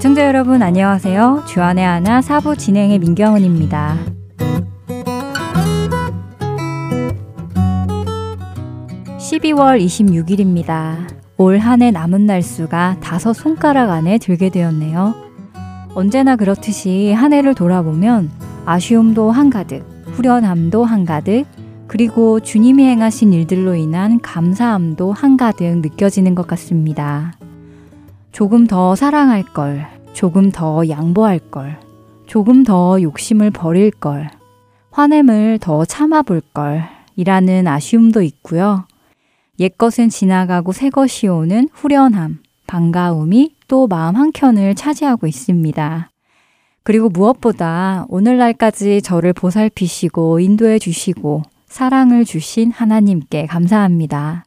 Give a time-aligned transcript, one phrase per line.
[0.00, 1.44] 애청자 여러분 안녕하세요.
[1.46, 3.98] 주안의 하나 사부 진행의 민경은입니다.
[9.18, 10.96] 12월 26일입니다.
[11.36, 15.14] 올 한 해 남은 날수가 다섯 손가락 안에 들게 되었네요.
[15.94, 18.30] 언제나 그렇듯이 한 해를 돌아보면
[18.66, 21.46] 아쉬움도 한가득, 후련함도 한가득,
[21.88, 27.32] 그리고 주님이 행하신 일들로 인한 감사함도 한가득 느껴지는 것 같습니다.
[28.32, 31.78] 조금 더 사랑할 걸, 조금 더 양보할 걸,
[32.26, 34.30] 조금 더 욕심을 버릴 걸,
[34.92, 36.84] 화냄을 더 참아볼 걸,
[37.16, 38.86] 이라는 아쉬움도 있고요.
[39.58, 46.10] 옛것은 지나가고 새 것이 오는 후련함, 반가움이 또 마음 한켠을 차지하고 있습니다.
[46.82, 54.44] 그리고 무엇보다 오늘날까지 저를 보살피시고 인도해 주시고 사랑을 주신 하나님께 감사합니다.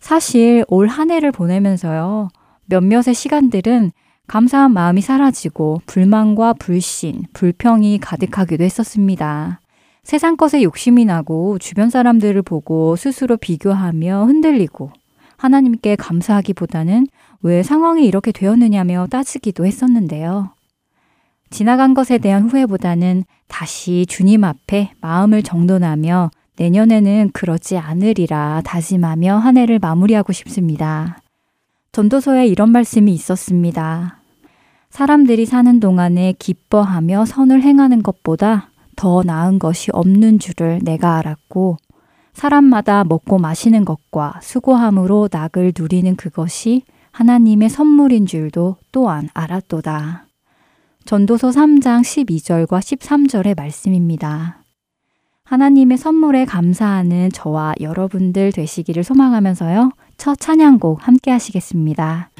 [0.00, 2.30] 사실 올 한 해를 보내면서요.
[2.68, 3.92] 몇몇의 시간들은
[4.26, 9.60] 감사한 마음이 사라지고 불만과 불신, 불평이 가득하기도 했었습니다.
[10.04, 14.92] 세상 것에 욕심이 나고 주변 사람들을 보고 스스로 비교하며 흔들리고
[15.38, 17.06] 하나님께 감사하기보다는
[17.40, 20.50] 왜 상황이 이렇게 되었느냐며 따지기도 했었는데요.
[21.50, 29.78] 지나간 것에 대한 후회보다는 다시 주님 앞에 마음을 정돈하며 내년에는 그러지 않으리라 다짐하며 한 해를
[29.78, 31.18] 마무리하고 싶습니다.
[31.92, 34.20] 전도서에 이런 말씀이 있었습니다.
[34.90, 41.76] 사람들이 사는 동안에 기뻐하며 선을 행하는 것보다 더 나은 것이 없는 줄을 내가 알았고,
[42.32, 50.26] 사람마다 먹고 마시는 것과 수고함으로 낙을 누리는 그것이 하나님의 선물인 줄도 또한 알았도다.
[51.04, 54.62] 전도서 3장 12절과 13절의 말씀입니다.
[55.44, 59.90] 하나님의 선물에 감사하는 저와 여러분들 되시기를 소망하면서요.
[60.18, 62.30] 첫 찬양곡 함께 하시겠습니다.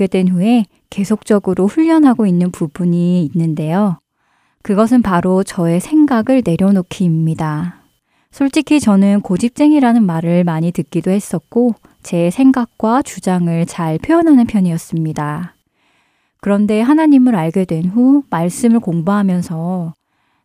[0.00, 3.98] 알게 된 후에 계속적으로 훈련하고 있는 부분이 있는데요.
[4.62, 7.82] 그것은 바로 저의 생각을 내려놓기입니다.
[8.30, 15.54] 솔직히 저는 고집쟁이라는 말을 많이 듣기도 했었고, 제 생각과 주장을 잘 표현하는 편이었습니다.
[16.40, 19.92] 그런데 하나님을 알게 된 후 말씀을 공부하면서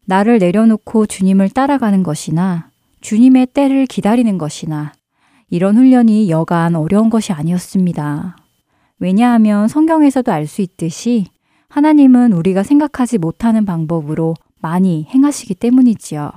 [0.05, 2.69] 나를 내려놓고 주님을 따라가는 것이나
[2.99, 4.91] 주님의 때를 기다리는 것이나
[5.49, 8.35] 이런 훈련이 여간 어려운 것이 아니었습니다.
[8.99, 11.27] 왜냐하면 성경에서도 알 수 있듯이
[11.69, 16.31] 하나님은 우리가 생각하지 못하는 방법으로 많이 행하시기 때문이지요.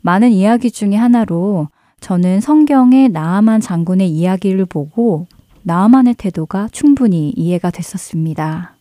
[0.00, 1.68] 많은 이야기 중에 하나로
[2.00, 5.26] 저는 성경의 나아만 장군의 이야기를 보고
[5.62, 8.76] 나아만의 태도가 충분히 이해가 됐었습니다.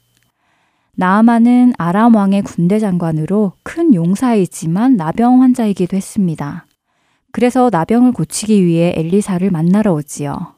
[0.95, 6.67] 나아만은 아람 왕의 군대 장관으로 큰 용사이지만 나병 환자이기도 했습니다.
[7.31, 10.54] 그래서 나병을 고치기 위해 엘리사를 만나러 오지요.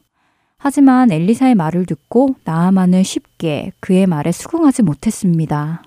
[0.58, 5.82] 하지만 엘리사의 말을 듣고 나아만은 쉽게 그의 말에 수긍하지 못했습니다.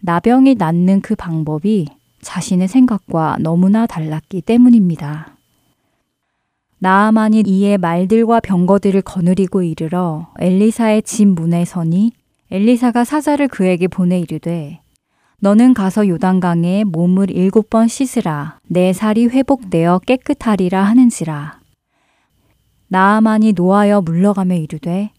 [0.00, 1.86] 나병이 낫는 그 방법이
[2.20, 5.34] 자신의 생각과 너무나 달랐기 때문입니다.
[6.80, 12.12] 나아만이 이에 말들과 병거들을 거느리고 이르러 엘리사의 집 문에 서니
[12.50, 14.80] 엘리사가 사자를 그에게 보내 이르되
[15.40, 21.58] 너는 가서 요단강에 몸을 일곱 번 씻으라 내 살이 회복되어 깨끗하리라 하는지라
[22.88, 25.10] 나아만이 노하여 물러가며 이르되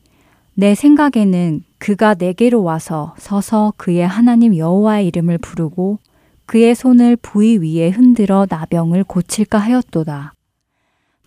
[0.54, 6.00] 내 생각에는 그가 내게로 와서 서서 그의 하나님 여호와의 이름을 부르고
[6.45, 10.33] 그의 손을 부위 위에 흔들어 나병을 고칠까 하였도다.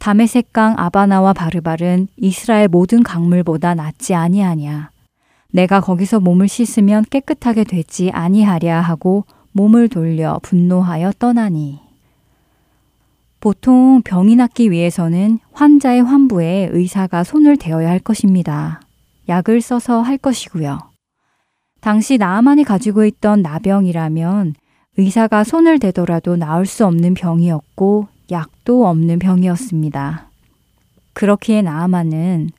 [0.00, 4.90] 다메색강 아바나와 바르발은 이스라엘 모든 강물보다 낫지 아니하냐.
[5.52, 11.81] 내가 거기서 몸을 씻으면 깨끗하게 되지 아니하랴 하고 몸을 돌려 분노하여 떠나니.
[13.42, 18.80] 보통 병이 낫기 위해서는 환자의 환부에 의사가 손을 대어야 할 것입니다.
[19.28, 20.78] 약을 써서 할 것이고요.
[21.80, 24.54] 당시 나아만이 가지고 있던 나병이라면
[24.96, 30.28] 의사가 손을 대더라도 나을 수 없는 병이었고 약도 없는 병이었습니다.
[31.12, 32.50] 그렇기에 나아만은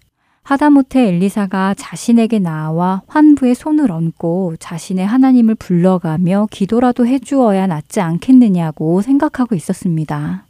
[0.42, 9.56] 하다못해 엘리사가 자신에게 나와 환부의 손을 얹고 자신의 하나님을 불러가며 기도라도 해주어야 낫지 않겠느냐고 생각하고
[9.56, 10.44] 있었습니다.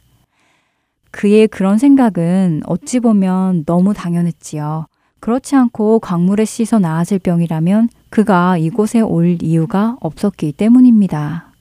[1.14, 4.86] 그의 그런 생각은 어찌 보면 너무 당연했지요.
[5.20, 11.52] 그렇지 않고 강물에 씻어 나아질 병이라면 그가 이곳에 올 이유가 없었기 때문입니다.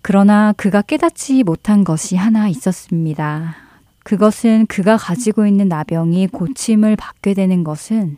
[0.00, 3.56] 그러나 그가 깨닫지 못한 것이 하나 있었습니다.
[4.04, 8.16] 그것은 그가 가지고 있는 나병이 고침을 받게 되는 것은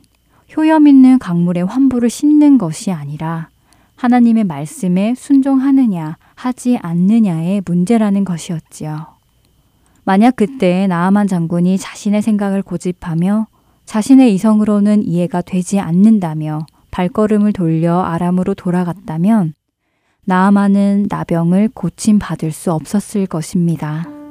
[0.55, 3.49] 효염 있는 강물의 환부를 씻는 것이 아니라
[3.97, 9.22] 하나님의 말씀에 순종하느냐 하지 않느냐의 문제라는 것이었지요.
[10.05, 13.47] 만약 그때 나아만 장군이 자신의 생각을 고집하며
[13.85, 19.55] 자신의 이성으로는 이해가 되지 않는다며 발걸음을 돌려 아람으로 돌아갔다면
[20.25, 24.22] 나아만은 나병을 고침 받을 수 없었을 것입니다.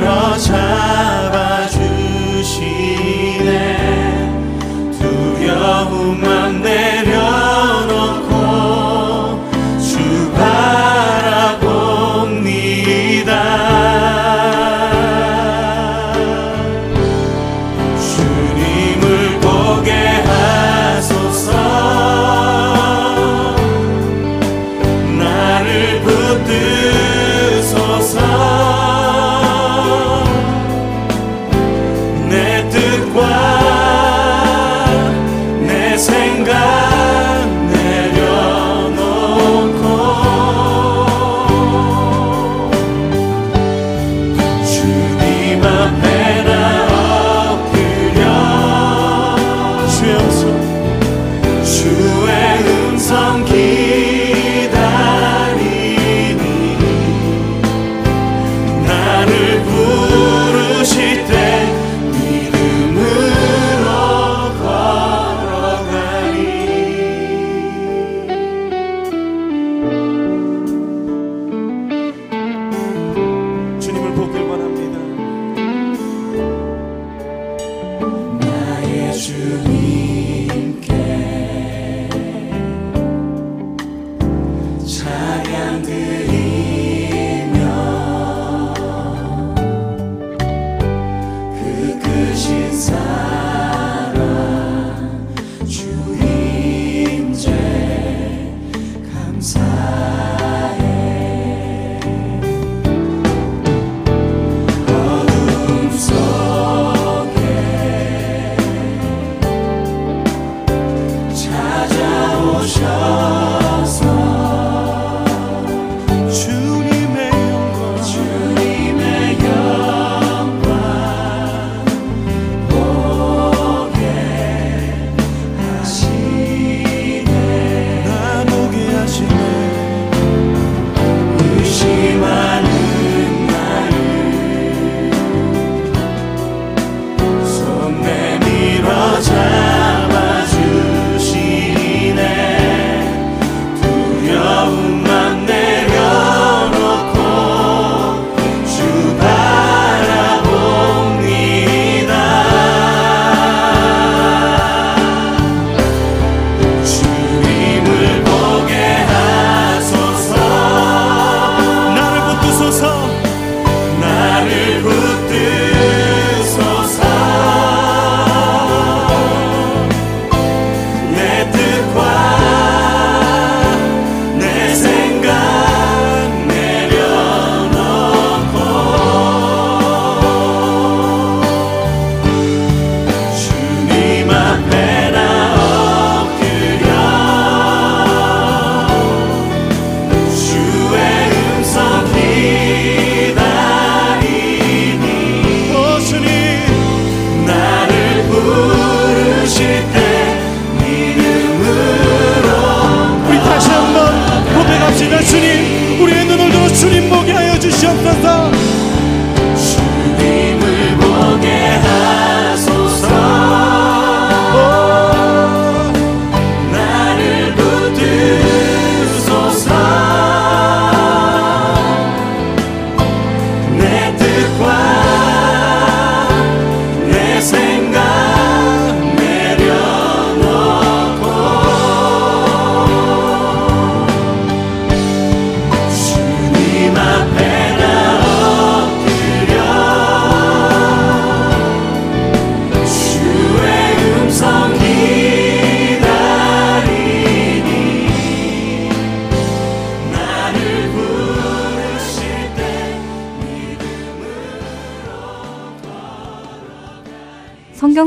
[0.00, 1.76] 길어 잡아주시네.
[4.98, 6.39] 두려움만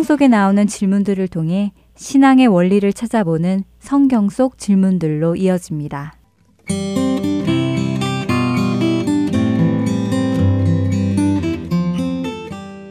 [0.02, 6.16] 속에 나오는 질문들을 통해 신앙의 원리를 찾아보는 성경 속 질문들로 이어집니다.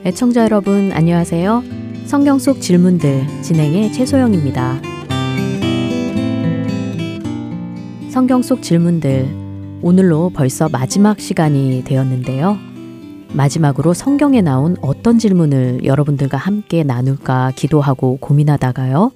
[0.04, 1.62] 애청자 여러분 안녕하세요.
[2.06, 4.80] 성경 속 질문들 진행의 최소영입니다.
[8.10, 12.71] 성경 속 질문들 오늘로 벌써 마지막 시간이 되었는데요.
[13.34, 19.10] 마지막으로 성경에 나온 어떤 질문을 여러분들과 함께 나눌까 기도하고 고민하다가요.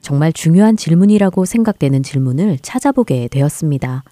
[0.00, 4.04] 정말 중요한 질문이라고 생각되는 질문을 찾아보게 되었습니다.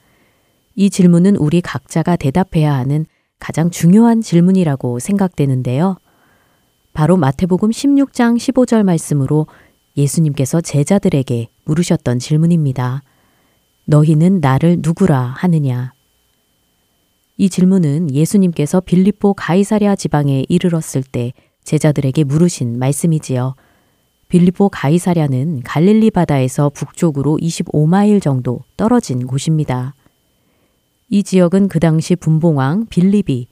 [0.74, 3.06] 이 질문은 우리 각자가 대답해야 하는
[3.38, 5.96] 가장 중요한 질문이라고 생각되는데요.
[6.92, 9.46] 바로 마태복음 16장 15절 말씀으로
[9.96, 13.02] 예수님께서 제자들에게 물으셨던 질문입니다.
[13.86, 15.93] 너희는 나를 누구라 하느냐?
[17.36, 21.32] 이 질문은 예수님께서 빌립보 가이사랴 지방에 이르렀을 때
[21.64, 23.56] 제자들에게 물으신 말씀이지요.
[24.28, 29.94] 빌립보 가이사랴는 갈릴리 바다에서 북쪽으로 25마일 정도 떨어진 곳입니다.
[31.08, 33.48] 이 지역은 그 당시 분봉왕 빌립이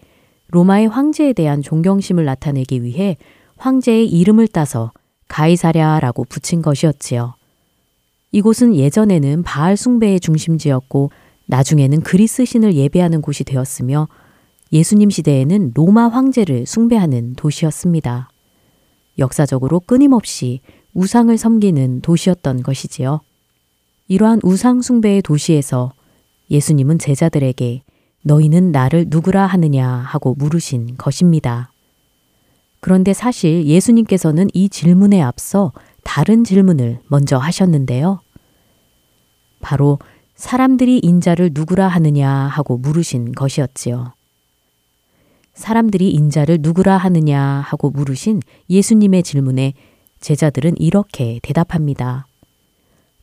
[0.49, 3.17] 로마의 황제에 대한 존경심을 나타내기 위해
[3.57, 4.93] 황제의 이름을 따서
[5.29, 7.35] 가이사랴라고 붙인 것이었지요.
[8.31, 11.11] 이곳은 예전에는 바알 숭배의 중심지였고
[11.47, 14.09] 나중에는 그리스 신을 예배하는 곳이 되었으며
[14.73, 18.31] 예수님 시대에는 로마 황제를 숭배하는 도시였습니다.
[19.19, 20.61] 역사적으로 끊임없이
[20.95, 23.21] 우상을 섬기는 도시였던 것이지요.
[24.09, 25.93] 이러한 우상 숭배의 도시에서
[26.51, 27.83] 예수님은 제자들에게
[28.23, 31.73] 너희는 나를 누구라 하느냐 하고 물으신 것입니다.
[32.81, 35.73] 그런데 사실 예수님께서는 이 질문에 앞서
[36.03, 38.21] 다른 질문을 먼저 하셨는데요.
[39.61, 39.99] 바로
[40.43, 44.13] 사람들이 인자를 누구라 하느냐 하고 물으신 것이었지요.
[45.55, 49.73] 사람들이 인자를 누구라 하느냐 하고 물으신 예수님의 질문에
[50.19, 52.27] 제자들은 이렇게 대답합니다.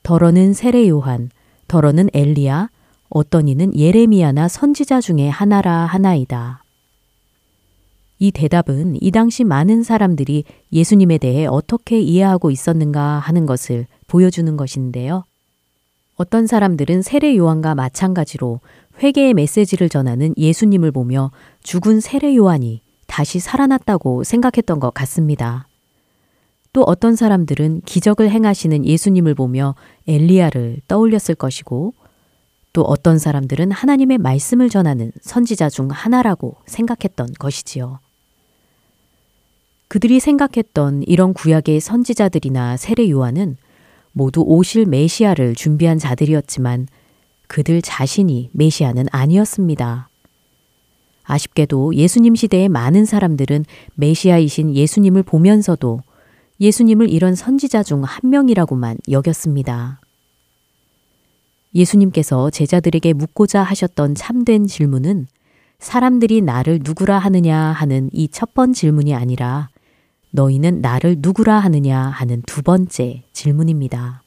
[0.02, 1.30] 더러는 세례 요한,
[1.68, 2.70] 더러는 엘리야,
[3.10, 6.64] 어떤 이는 예레미야나 선지자 중에 하나라 하나이다.
[8.20, 15.26] 이 대답은 이 당시 많은 사람들이 예수님에 대해 어떻게 이해하고 있었는가 하는 것을 보여주는 것인데요.
[16.20, 18.60] 어떤 사람들은 세례 요한과 마찬가지로
[19.02, 21.32] 회개의 메시지를 전하는 예수님을 보며
[21.64, 25.70] 죽은 세례 요한이 다시 살아났다고 생각했던 것 같습니다.
[26.74, 29.76] 또 어떤 사람들은 기적을 행하시는 예수님을 보며
[30.10, 31.94] 엘리야를 떠올렸을 것이고
[32.74, 38.00] 또 어떤 사람들은 하나님의 말씀을 전하는 선지자 중 하나라고 생각했던 것이지요.
[39.88, 43.56] 그들이 생각했던 이런 구약의 선지자들이나 세례 요한은
[44.20, 46.88] 모두 오실 메시아를 준비한 자들이었지만
[47.48, 50.10] 그들 자신이 메시아는 아니었습니다.
[51.24, 53.64] 아쉽게도 예수님 시대의 많은 사람들은
[53.96, 56.02] 메시아이신 예수님을 보면서도
[56.60, 60.02] 예수님을 이런 선지자 중 한 명이라고만 여겼습니다.
[61.74, 65.28] 예수님께서 제자들에게 묻고자 하셨던 참된 질문은
[65.80, 69.70] 사람들이 나를 누구라 하느냐 하는 이 첫 번 질문이 아니라
[70.32, 74.24] 너희는 나를 누구라 하느냐 하는 두 번째 질문입니다.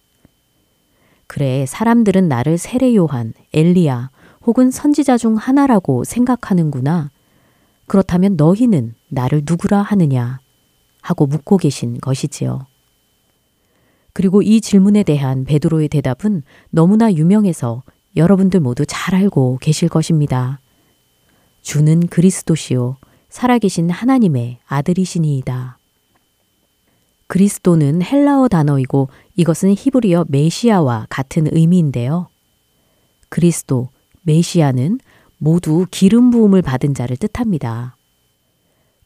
[1.27, 4.11] 그래, 사람들은 나를 세례 요한, 엘리야
[4.45, 7.11] 혹은 선지자 중 하나라고 생각하는구나.
[7.87, 10.41] 그렇다면 너희는 나를 누구라 하느냐
[11.01, 12.67] 하고 묻고 계신 것이지요.
[14.13, 17.83] 그리고 이 질문에 대한 베드로의 대답은 너무나 유명해서
[18.15, 20.61] 여러분들 모두 잘 알고 계실 것입니다.
[21.63, 22.97] 주는 그리스도시요
[23.31, 25.79] 살아계신 하나님의 아들이시니이다.
[27.33, 32.29] 그리스도는 헬라어 단어이고 이것은 히브리어 메시아와 같은 의미인데요.
[33.31, 33.89] 그리스도,
[34.25, 34.99] 메시아는
[35.39, 37.97] 모두 기름 부음을 받은 자를 뜻합니다.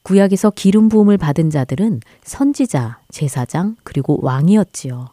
[0.03, 5.11] 구약에서 기름 부음을 받은 자들은 선지자, 제사장, 그리고 왕이었지요.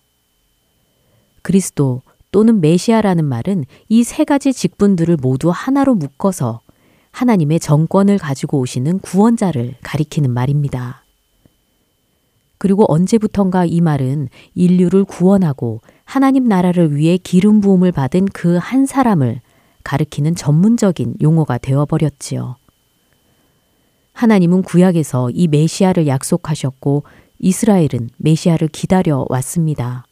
[1.44, 6.62] 그리스도 또는 메시아라는 말은 이 세 가지 직분들을 모두 하나로 묶어서
[7.12, 11.03] 하나님의 정권을 가지고 오시는 구원자를 가리키는 말입니다.
[12.64, 19.42] 그리고 언제부턴가 이 말은 인류를 구원하고 하나님 나라를 위해 기름 부음을 받은 그 한 사람을
[19.84, 22.56] 가리키는 전문적인 용어가 되어버렸지요.
[24.14, 27.04] 하나님은 구약에서 이 메시아를 약속하셨고
[27.40, 30.06] 이스라엘은 메시아를 기다려 왔습니다.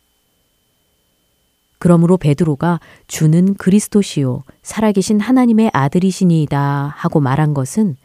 [1.80, 7.96] 그러므로 베드로가 주는 그리스도시요 살아계신 하나님의 아들이시니이다 하고 말한 것은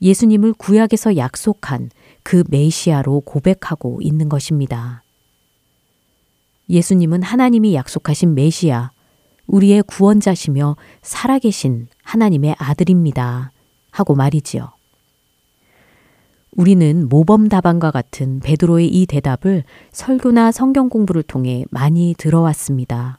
[0.00, 1.88] 예수님을 구약에서 약속한
[2.22, 5.02] 그 메시아로 고백하고 있는 것입니다.
[6.68, 8.92] 예수님은 하나님이 약속하신 메시아,
[9.46, 13.52] 우리의 구원자시며 살아계신 하나님의 아들입니다.
[13.90, 14.72] 하고 말이지요.
[16.54, 23.18] 우리는 모범 답안과 같은 베드로의 이 대답을 설교나 성경 공부를 통해 많이 들어왔습니다.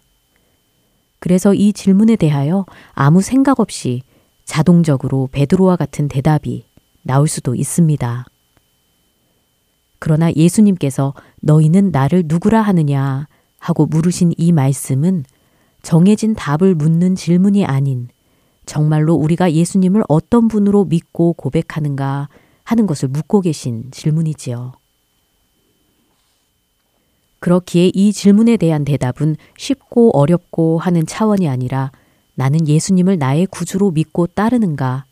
[1.20, 4.02] 그래서 이 질문에 대하여 아무 생각 없이
[4.46, 6.66] 자동적으로 베드로와 같은 대답이
[7.02, 8.26] 나올 수도 있습니다.
[10.04, 15.24] 그러나 예수님께서 너희는 나를 누구라 하느냐 하고 물으신 이 말씀은
[15.82, 18.10] 정해진 답을 묻는 질문이 아닌
[18.66, 22.28] 정말로 우리가 예수님을 어떤 분으로 믿고 고백하는가
[22.66, 24.74] 하는 것을 묻고 계신 질문이지요.
[27.40, 31.94] 그렇기에 이 질문에 대한 대답은 쉽고 어렵고 하는 차원이 아니라
[32.36, 35.06] 나는 예수님을 나의 구주로 믿고 따르는가,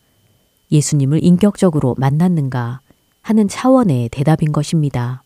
[0.70, 2.82] 예수님을 인격적으로 만났는가,
[3.22, 5.24] 하는 차원의 대답인 것입니다.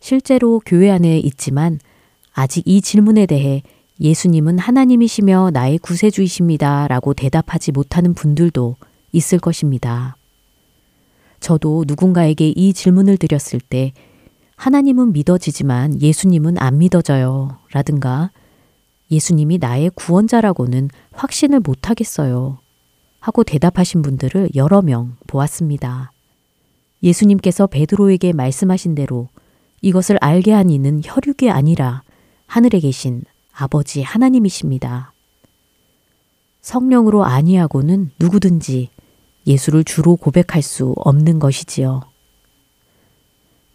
[0.00, 1.78] 실제로 교회 안에 있지만
[2.32, 3.62] 아직 이 질문에 대해
[4.00, 6.88] 예수님은 하나님이시며 나의 구세주이십니다.
[6.88, 8.76] 라고 대답하지 못하는 분들도
[9.12, 10.16] 있을 것입니다.
[11.40, 13.92] 저도 누군가에게 이 질문을 드렸을 때
[14.56, 17.58] 하나님은 믿어지지만 예수님은 안 믿어져요.
[17.72, 18.30] 라든가
[19.10, 22.58] 예수님이 나의 구원자라고는 확신을 못하겠어요.
[23.20, 26.12] 하고 대답하신 분들을 여러 명 보았습니다.
[27.02, 29.28] 예수님께서 베드로에게 말씀하신 대로
[29.80, 32.02] 이것을 알게 한 이는 혈육이 아니라
[32.46, 35.12] 하늘에 계신 아버지 하나님이십니다.
[36.60, 38.90] 성령으로 아니하고는 누구든지
[39.46, 42.02] 예수를 주로 고백할 수 없는 것이지요.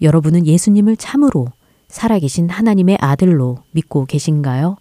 [0.01, 1.47] 여러분은 예수님을 참으로
[1.89, 4.77] 살아계신 하나님의 아들로 믿고 계신가요?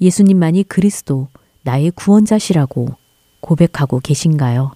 [0.00, 1.28] 예수님만이 그리스도,
[1.62, 2.88] 나의 구원자시라고
[3.40, 4.72] 고백하고 계신가요?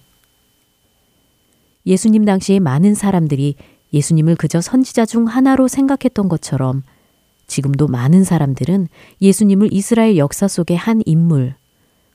[1.85, 3.55] 예수님 당시에 많은 사람들이
[3.93, 6.83] 예수님을 그저 선지자 중 하나로 생각했던 것처럼
[7.47, 8.87] 지금도 많은 사람들은
[9.21, 11.55] 예수님을 이스라엘 역사 속의 한 인물,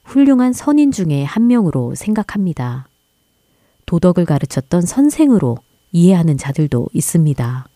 [0.04, 2.88] 훌륭한 선인 중에 한 명으로 생각합니다.
[3.87, 5.59] 도덕을 가르쳤던 선생으로
[5.92, 7.66] 이해하는 자들도 있습니다.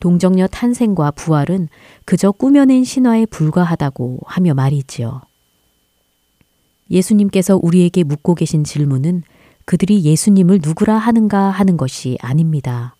[0.00, 1.68] 동정녀 탄생과 부활은
[2.04, 5.22] 그저 꾸며낸 신화에 불과하다고 하며 말이지요.
[6.90, 9.22] 예수님께서 우리에게 묻고 계신 질문은
[9.64, 12.96] 그들이 예수님을 누구라 하는가 하는 것이 아닙니다.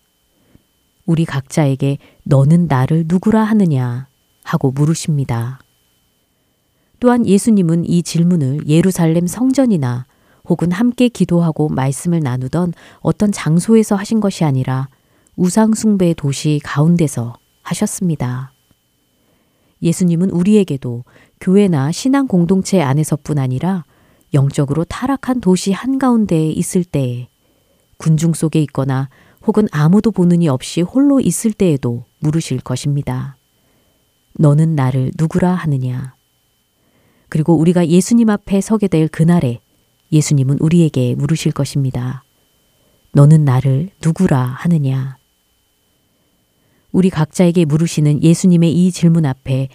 [1.05, 4.07] 우리 각자에게 너는 나를 누구라 하느냐
[4.43, 5.59] 하고 물으십니다.
[6.99, 10.05] 또한 예수님은 이 질문을 예루살렘 성전이나
[10.47, 14.89] 혹은 함께 기도하고 말씀을 나누던 어떤 장소에서 하신 것이 아니라
[15.35, 18.53] 우상숭배의 도시 가운데서 하셨습니다.
[19.81, 21.03] 예수님은 우리에게도
[21.41, 23.85] 교회나 신앙 공동체 안에서뿐 아니라
[24.35, 27.27] 영적으로 타락한 도시 한가운데에 있을 때에
[27.97, 29.09] 군중 속에 있거나
[29.47, 33.37] 혹은 아무도 보는 이 없이 홀로 있을 때에도 물으실 것입니다.
[34.33, 36.13] 너는 나를 누구라 하느냐?
[37.29, 39.59] 그리고 우리가 예수님 앞에 서게 될 그날에
[40.11, 42.23] 예수님은 우리에게 물으실 것입니다.
[43.13, 45.17] 너는 나를 누구라 하느냐?
[46.91, 49.69] 우리 각자에게 물으시는 예수님의 이 질문 앞에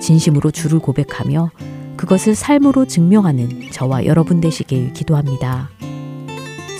[0.00, 1.50] 진심으로 주를 고백하며
[1.96, 5.70] 그것을 삶으로 증명하는 저와 여러분 되시길 기도합니다.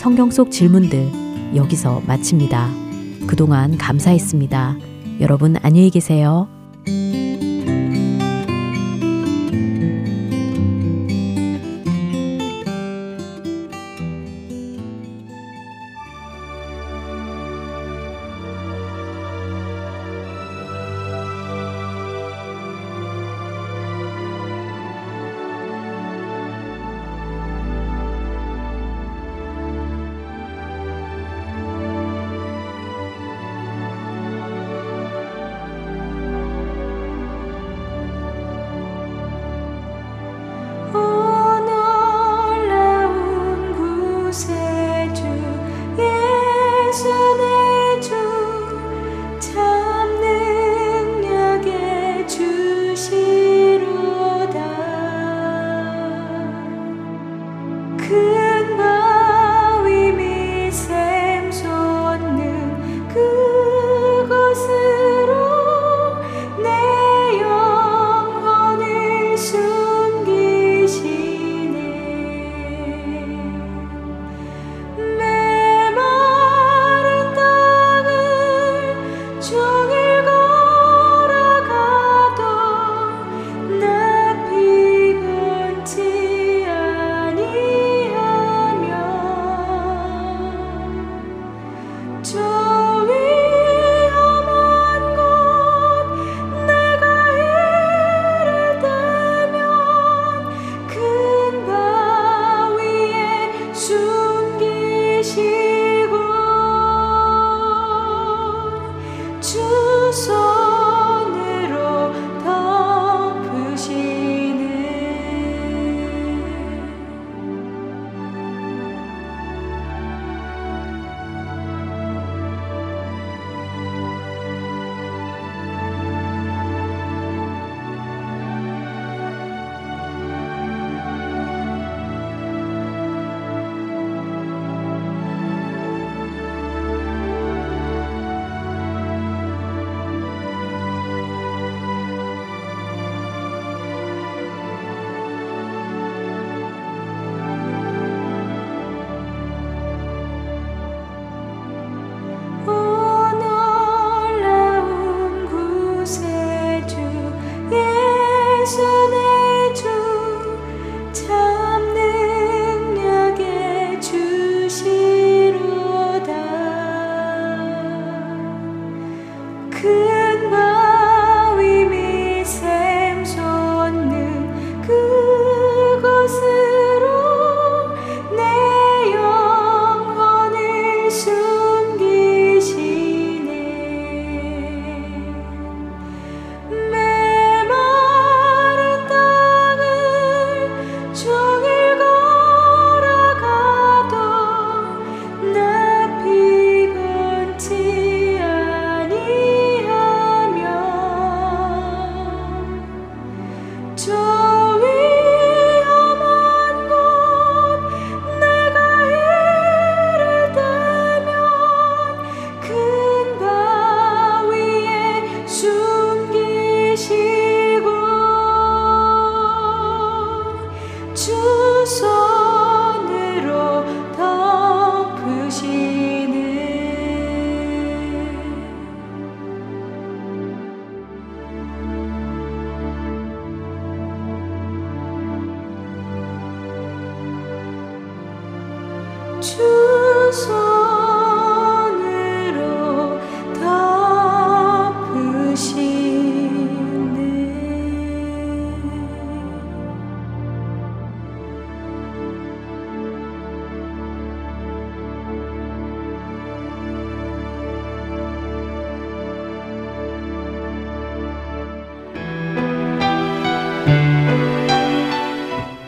[0.00, 2.70] 성경 속 질문들 여기서 마칩니다.
[3.26, 4.76] 그동안 감사했습니다.
[5.20, 6.55] 여러분 안녕히 계세요.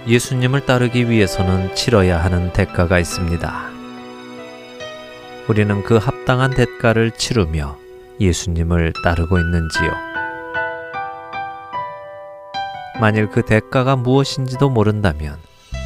[0.09, 3.71] 예수님을 따르기 위해서는 치러야 하는 대가가 있습니다.
[5.49, 7.77] 우리는 그 합당한 대가를 치르며
[8.19, 9.91] 예수님을 따르고 있는지요?
[12.99, 15.37] 만일 그 대가가 무엇인지도 모른다면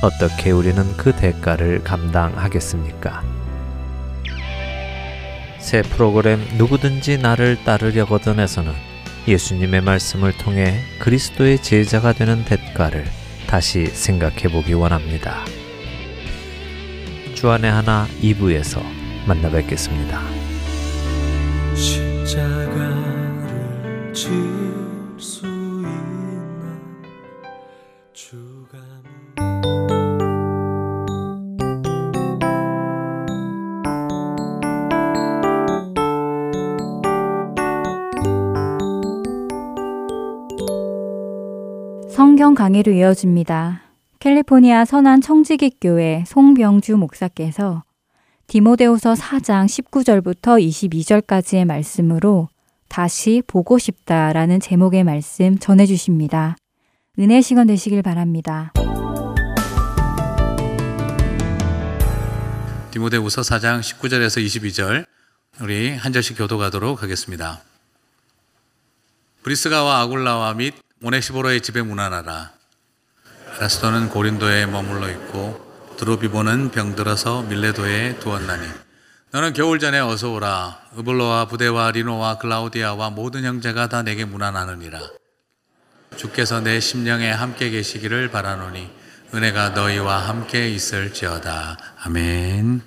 [0.03, 3.25] 어떻게 우리는 그 대가를 감당하겠습니까?
[5.59, 8.73] 새 프로그램 누구든지 나를 따르려거든에서는
[9.27, 13.22] 예수님의 말씀을 통해 그리스도의 제자가 되는 대가를
[13.53, 15.45] 다시 생각해 보기 원합니다.
[17.35, 18.83] 주안의 하나 2부에서
[19.27, 20.23] 만나 뵙겠습니다.
[21.75, 22.95] 십자가를
[24.15, 24.62] 질
[42.53, 43.81] 성경 강의로 이어집니다.
[44.19, 47.83] 캘리포니아 선한 청지기 교회 송병주 목사께서
[48.47, 52.51] 디모데후서 4장 19절부터 22절까지의 말씀으로
[52.89, 56.57] 다시 보고 싶다라는 제목의 말씀 전해 주십니다.
[57.19, 58.75] 은혜 시간 되시길 바랍니다.
[62.91, 65.07] 디모데후서 4장 19절에서 22절
[65.63, 67.63] 우리 한 절씩 교도가도록 하겠습니다.
[69.43, 72.53] 브리스가와 아굴라와 및 오네시보로의 집에 문안하라.
[73.59, 78.67] 라스도는 고린도에 머물러 있고 드로비보는 병들어서 밀레도에 두었나니
[79.33, 80.79] 너는 겨울 전에 어서 오라.
[80.99, 85.01] 으블로와 부대와 리노와 글라우디아와 모든 형제가 다 내게 문안하느니라.
[86.17, 88.91] 주께서 내 심령에 함께 계시기를 바라노니
[89.35, 91.79] 은혜가 너희와 함께 있을지어다.
[92.05, 92.83] 아멘.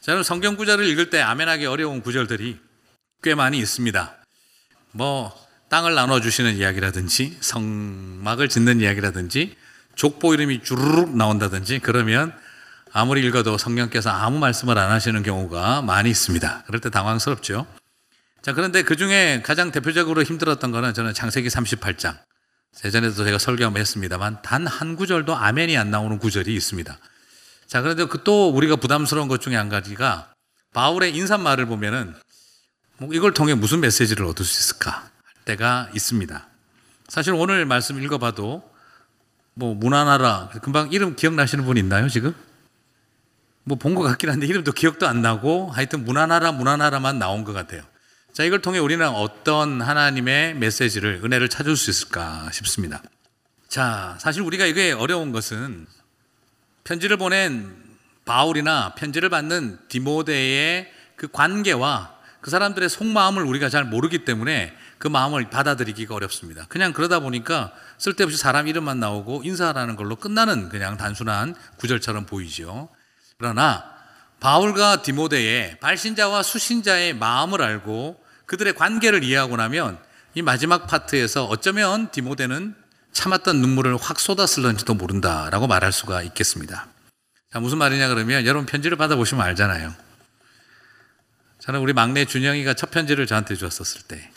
[0.00, 2.58] 저는 성경 구절을 읽을 때 아멘하기 어려운 구절들이
[3.22, 4.16] 꽤 많이 있습니다.
[4.92, 9.56] 뭐 땅을 나눠주시는 이야기라든지 성막을 짓는 이야기라든지
[9.94, 12.32] 족보 이름이 주르륵 나온다든지 그러면
[12.92, 16.64] 아무리 읽어도 성령께서 아무 말씀을 안 하시는 경우가 많이 있습니다.
[16.66, 17.66] 그럴 때 당황스럽죠.
[18.42, 22.18] 자, 그런데 그 중에 가장 대표적으로 힘들었던 거는 저는 장세기 38장.
[22.84, 26.98] 예전에도 제가 설교 한번 했습니다만 단 한 구절도 아멘이 안 나오는 구절이 있습니다.
[27.68, 30.32] 자, 그런데 그 또 우리가 부담스러운 것 중에 한 가지가
[30.72, 32.14] 바울의 인사말을 보면은
[32.98, 35.09] 뭐 이걸 통해 무슨 메시지를 얻을 수 있을까?
[35.50, 36.46] 때가 있습니다.
[37.08, 38.62] 사실 오늘 말씀 읽어봐도
[39.54, 42.34] 뭐 무난하라 금방 이름 기억나시는 분 있나요 지금?
[43.64, 47.82] 뭐 본 것 같긴 한데 이름도 기억도 안 나고 하여튼 무난하라 무난하라만 나온 것 같아요.
[48.32, 53.02] 자 이걸 통해 우리는 어떤 하나님의 메시지를 은혜를 찾을 수 있을까 싶습니다.
[53.68, 55.86] 자 사실 우리가 이게 어려운 것은
[56.84, 57.74] 편지를 보낸
[58.24, 65.48] 바울이나 편지를 받는 디모데의 그 관계와 그 사람들의 속마음을 우리가 잘 모르기 때문에 그 마음을
[65.48, 66.66] 받아들이기가 어렵습니다.
[66.68, 72.90] 그냥 그러다 보니까 쓸데없이 사람 이름만 나오고 인사라는 걸로 끝나는 그냥 단순한 구절처럼 보이죠.
[73.38, 73.82] 그러나
[74.40, 79.98] 바울과 디모데의 발신자와 수신자의 마음을 알고 그들의 관계를 이해하고 나면
[80.34, 82.74] 이 마지막 파트에서 어쩌면 디모데는
[83.12, 86.88] 참았던 눈물을 확 쏟았을런지도 모른다라고 말할 수가 있겠습니다.
[87.50, 89.94] 자, 무슨 말이냐 그러면 여러분 편지를 받아보시면 알잖아요.
[91.60, 94.30] 저는 우리 막내 준영이가 첫 편지를 저한테 주었었을 때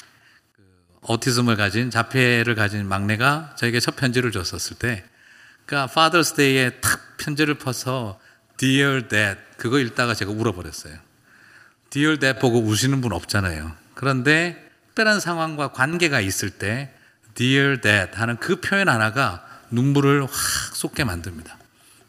[1.08, 5.04] 오티즘을 가진 자폐를 가진 막내가 저에게 첫 편지를 줬었을 때
[5.66, 8.20] 그러니까 Father's Day에 탁 편지를 퍼서
[8.58, 10.98] Dear Dad 그거 읽다가 제가 울어버렸어요.
[11.90, 13.76] Dear Dad 보고 우시는 분 없잖아요.
[13.94, 16.94] 그런데 특별한 상황과 관계가 있을 때
[17.36, 20.32] Dear Dad 하는 그 표현 하나가 눈물을 확
[20.76, 21.58] 쏟게 만듭니다.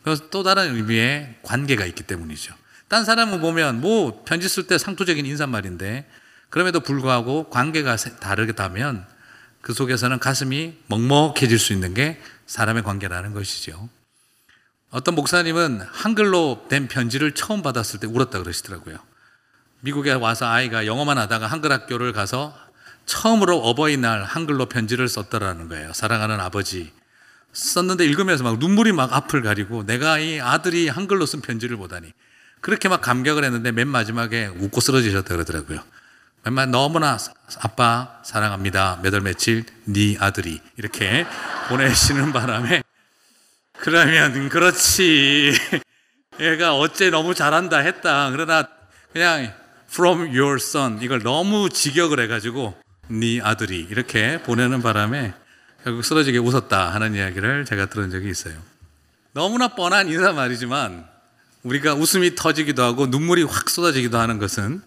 [0.03, 2.55] 그래서 또 다른 의미의 관계가 있기 때문이죠.
[2.89, 6.07] 딴 사람을 보면 뭐 편지 쓸 때 상투적인 인사말인데
[6.55, 9.05] 그럼에도 불구하고 관계가 다르다면
[9.61, 13.89] 그 속에서는 가슴이 먹먹해질 수 있는 게 사람의 관계라는 것이죠.
[14.91, 18.99] 어떤 목사님은 한글로 된 편지를 처음 받았을 때 울었다 그러시더라고요.
[19.81, 22.57] 미국에 와서 아이가 영어만 하다가 한글 학교를 가서
[23.05, 25.93] 처음으로 어버이날 한글로 편지를 썼더라는 거예요.
[25.93, 26.93] 사랑하는 아버지.
[27.53, 32.13] 썼는데 읽으면서 막 눈물이 막 앞을 가리고 내가 이 아들이 한글로 쓴 편지를 보다니
[32.61, 35.83] 그렇게 막 감격을 했는데 맨 마지막에 웃고 쓰러지셨다 그러더라고요.
[36.45, 37.17] 정말 너무나
[37.61, 39.01] 아빠 사랑합니다.
[39.03, 41.27] 몇 월 며칠 네 아들이 이렇게
[41.69, 42.83] 보내시는 바람에
[43.79, 45.53] 그러면 그렇지
[46.41, 48.31] 얘가 어째 너무 잘한다 했다.
[48.31, 48.69] 그러나
[49.13, 49.53] 그냥
[49.91, 52.77] from your son 이걸 너무 직역을 해가지고
[53.09, 55.33] 네 아들이 이렇게 보내는 바람에
[55.83, 58.55] 결국 쓰러지게 웃었다 하는 이야기를 제가 들은 적이 있어요.
[59.33, 61.07] 너무나 뻔한 인사말이지만
[61.63, 64.83] 우리가 웃음이 터지기도 하고 눈물이 확 쏟아지기도 하는 것은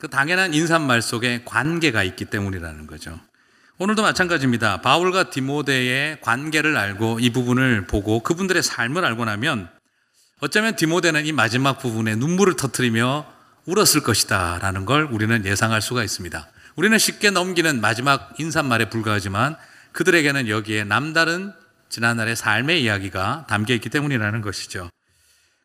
[0.00, 3.20] 그 당연한 인사말 속에 관계가 있기 때문이라는 거죠.
[3.76, 4.80] 오늘도 마찬가지입니다.
[4.80, 9.68] 바울과 디모데의 관계를 알고 이 부분을 보고 그분들의 삶을 알고 나면
[10.40, 13.26] 어쩌면 디모데는 이 마지막 부분에 눈물을 터뜨리며
[13.66, 16.48] 울었을 것이다 라는 걸 우리는 예상할 수가 있습니다.
[16.76, 19.56] 우리는 쉽게 넘기는 마지막 인사말에 불과하지만
[19.92, 21.52] 그들에게는 여기에 남다른
[21.90, 24.88] 지난날의 삶의 이야기가 담겨 있기 때문이라는 것이죠.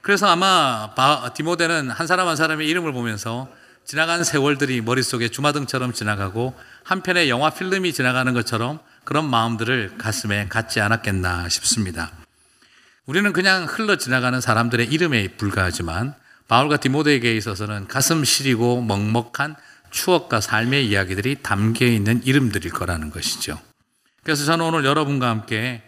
[0.01, 0.93] 그래서 아마
[1.33, 3.49] 디모데는 한 사람 한 사람의 이름을 보면서
[3.85, 11.47] 지나간 세월들이 머릿속에 주마등처럼 지나가고 한편의 영화 필름이 지나가는 것처럼 그런 마음들을 가슴에 갖지 않았겠나
[11.49, 12.11] 싶습니다.
[13.05, 16.15] 우리는 그냥 흘러 지나가는 사람들의 이름에 불과하지만
[16.47, 19.55] 바울과 디모데에게 있어서는 가슴 시리고 먹먹한
[19.91, 23.61] 추억과 삶의 이야기들이 담겨 있는 이름들일 거라는 것이죠.
[24.23, 25.83] 그래서 저는 오늘 여러분과 함께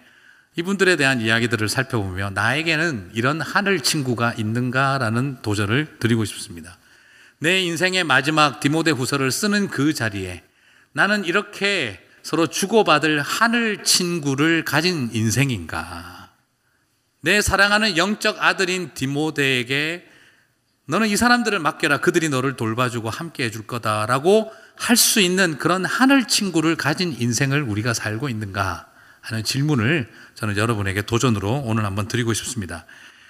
[0.55, 6.77] 이분들에 대한 이야기들을 살펴보며 나에게는 이런 하늘 친구가 있는가라는 도전을 드리고 싶습니다.
[7.39, 10.43] 내 인생의 마지막 디모데 후서를 쓰는 그 자리에
[10.93, 16.31] 나는 이렇게 서로 주고받을 하늘 친구를 가진 인생인가?
[17.21, 20.05] 내 사랑하는 영적 아들인 디모데에게
[20.87, 21.99] 너는 이 사람들을 맡겨라.
[21.99, 27.93] 그들이 너를 돌봐주고 함께 해줄 거다라고 할 수 있는 그런 하늘 친구를 가진 인생을 우리가
[27.93, 28.87] 살고 있는가
[29.21, 32.85] 하는 질문을 저는 여러분에게 도전으로 오늘 한번 드리고 싶습니다.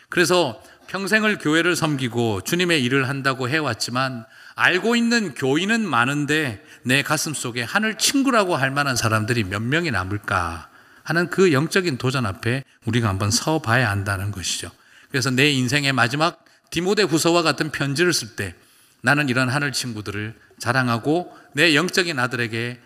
[0.10, 7.62] 그래서 평생을 교회를 섬기고 주님의 일을 한다고 해왔지만 알고 있는 교인은 많은데 내 가슴 속에
[7.62, 10.70] 하늘 친구라고 할 만한 사람들이 몇 명이 남을까
[11.04, 14.72] 하는 그 영적인 도전 앞에 우리가 한번 서 봐야 한다는 것이죠.
[15.10, 18.56] 그래서 내 인생의 마지막 디모데 후서와 같은 편지를 쓸 때
[19.02, 22.82] 나는 이런 하늘 친구들을 자랑하고 내 영적인 아들에게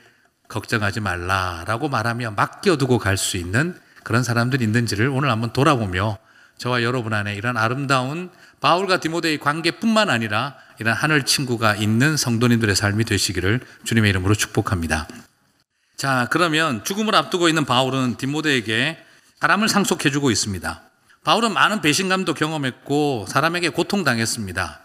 [0.49, 6.17] 걱정하지 말라라고 말하며 맡겨두고 갈 수 있는 그런 사람들이 있는지를 오늘 한번 돌아보며
[6.61, 13.03] 저와 여러분 안에 이런 아름다운 바울과 디모데의 관계뿐만 아니라 이런 하늘 친구가 있는 성도님들의 삶이
[13.05, 15.07] 되시기를 주님의 이름으로 축복합니다.
[15.97, 19.03] 자, 그러면 죽음을 앞두고 있는 바울은 디모데에게
[19.39, 20.83] 사람을 상속해주고 있습니다.
[21.23, 24.81] 바울은 많은 배신감도 경험했고 사람에게 고통당했습니다.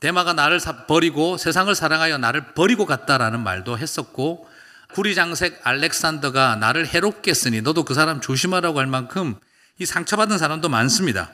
[0.00, 4.48] 대마가 나를 버리고 세상을 사랑하여 나를 버리고 갔다라는 말도 했었고
[4.94, 9.38] 구리장색 알렉산더가 나를 해롭게 쓰니 너도 그 사람 조심하라고 할 만큼
[9.78, 11.30] 이 상처받은 사람도 많습니다.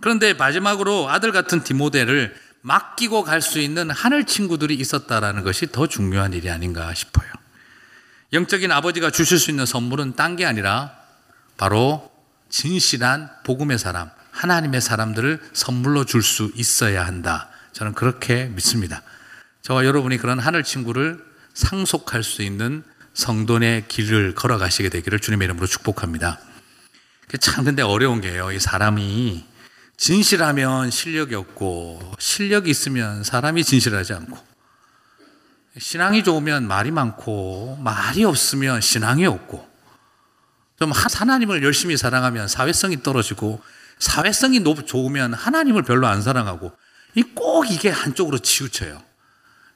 [0.00, 6.32] 그런데 마지막으로 아들 같은 디모데를 맡기고 갈 수 있는 하늘 친구들이 있었다라는 것이 더 중요한
[6.32, 7.30] 일이 아닌가 싶어요.
[8.32, 10.92] 영적인 아버지가 주실 수 있는 선물은 딴 게 아니라
[11.56, 12.10] 바로
[12.48, 17.48] 진실한 복음의 사람, 하나님의 사람들을 선물로 줄 수 있어야 한다.
[17.72, 19.02] 저는 그렇게 믿습니다.
[19.62, 22.82] 저와 여러분이 그런 하늘 친구를 상속할 수 있는
[23.14, 26.38] 성돈의 길을 걸어가시게 되기를 주님의 이름으로 축복합니다.
[27.38, 28.50] 참 근데 어려운 게요.
[28.52, 29.44] 이 사람이
[29.96, 34.38] 진실하면 실력이 없고 실력이 있으면 사람이 진실하지 않고
[35.78, 39.68] 신앙이 좋으면 말이 많고 말이 없으면 신앙이 없고
[40.78, 43.62] 좀 하나님을 열심히 사랑하면 사회성이 떨어지고
[43.98, 46.72] 사회성이 좋으면 하나님을 별로 안 사랑하고
[47.34, 49.02] 꼭 이게 한쪽으로 치우쳐요.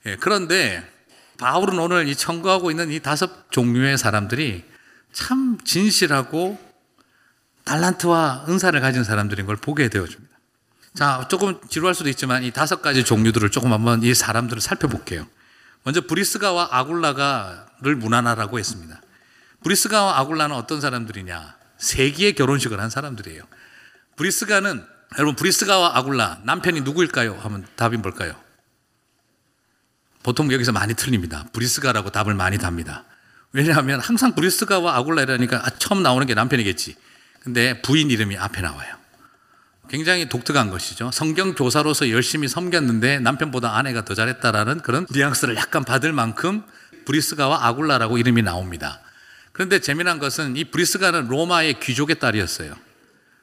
[0.07, 0.83] 예, 그런데
[1.39, 4.65] 바울은 오늘 이 청구하고 있는 이 다섯 종류의 사람들이
[5.13, 6.59] 참 진실하고
[7.65, 10.35] 달란트와 은사를 가진 사람들인 걸 보게 되어줍니다.
[10.95, 15.27] 자, 조금 지루할 수도 있지만 이 다섯 가지 종류들을 조금 한번 이 사람들을 살펴볼게요.
[15.83, 19.01] 먼저 브리스가와 아굴라를 문안하라고 했습니다.
[19.62, 21.57] 브리스가와 아굴라는 어떤 사람들이냐?
[21.79, 23.43] 세기의 결혼식을 한 사람들이에요.
[24.17, 24.85] 브리스가는
[25.19, 27.39] 여러분 브리스가와 아굴라 남편이 누구일까요?
[27.43, 28.35] 하면 답이 뭘까요?
[30.23, 31.47] 보통 여기서 많이 틀립니다.
[31.53, 33.05] 브리스가라고 답을 많이 답니다.
[33.53, 36.97] 왜냐하면 항상 브리스가와 아굴라라니까 아, 처음 나오는 게 남편이겠지.
[37.45, 38.97] 근데 부인 이름이 앞에 나와요.
[39.90, 41.11] 굉장히 독특한 것이죠.
[41.12, 46.64] 성경 교사로서 열심히 섬겼는데 남편보다 아내가 더 잘했다라는 그런 뉘앙스를 약간 받을 만큼
[47.05, 49.01] 브리스가와 아굴라라고 이름이 나옵니다.
[49.53, 52.74] 그런데 재미난 것은 이 브리스가는 로마의 귀족의 딸이었어요.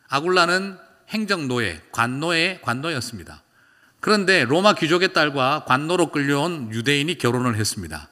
[0.10, 0.78] 아굴라는
[1.10, 3.44] 행정노예, 관노의 관노였습니다.
[4.00, 8.10] 그런데 로마 귀족의 딸과 관노로 끌려온 유대인이 결혼을 했습니다.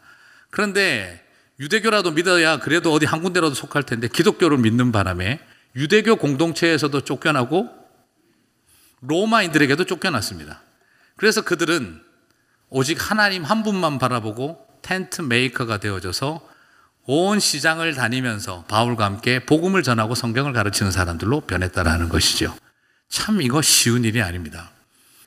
[0.51, 1.25] 그런데
[1.59, 5.39] 유대교라도 믿어야 그래도 어디 한 군데라도 속할 텐데 기독교를 믿는 바람에
[5.75, 7.69] 유대교 공동체에서도 쫓겨나고
[9.01, 10.61] 로마인들에게도 쫓겨났습니다.
[11.15, 12.01] 그래서 그들은
[12.69, 16.47] 오직 하나님 한 분만 바라보고 텐트 메이커가 되어져서
[17.05, 22.55] 온 시장을 다니면서 바울과 함께 복음을 전하고 성경을 가르치는 사람들로 변했다라는 것이죠.
[23.09, 24.69] 참 이거 쉬운 일이 아닙니다.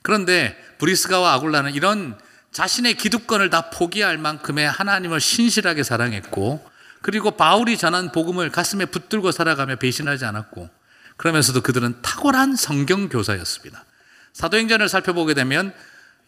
[0.03, 2.19] 그런데 브리스가와 아굴라는 이런
[2.53, 6.65] 자신의 기득권을 다 포기할 만큼의 하나님을 신실하게 사랑했고
[7.03, 10.71] 그리고 바울이 전한 복음을 가슴에 붙들고 살아가며 배신하지 않았고
[11.17, 13.85] 그러면서도 그들은 탁월한 성경 교사였습니다.
[14.33, 15.75] 사도행전을 살펴보게 되면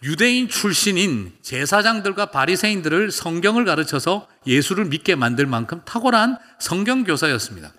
[0.02, 7.72] 유대인 출신인 제사장들과 바리새인들을 성경을 가르쳐서 예수를 믿게 만들 만큼 탁월한 성경 교사였습니다.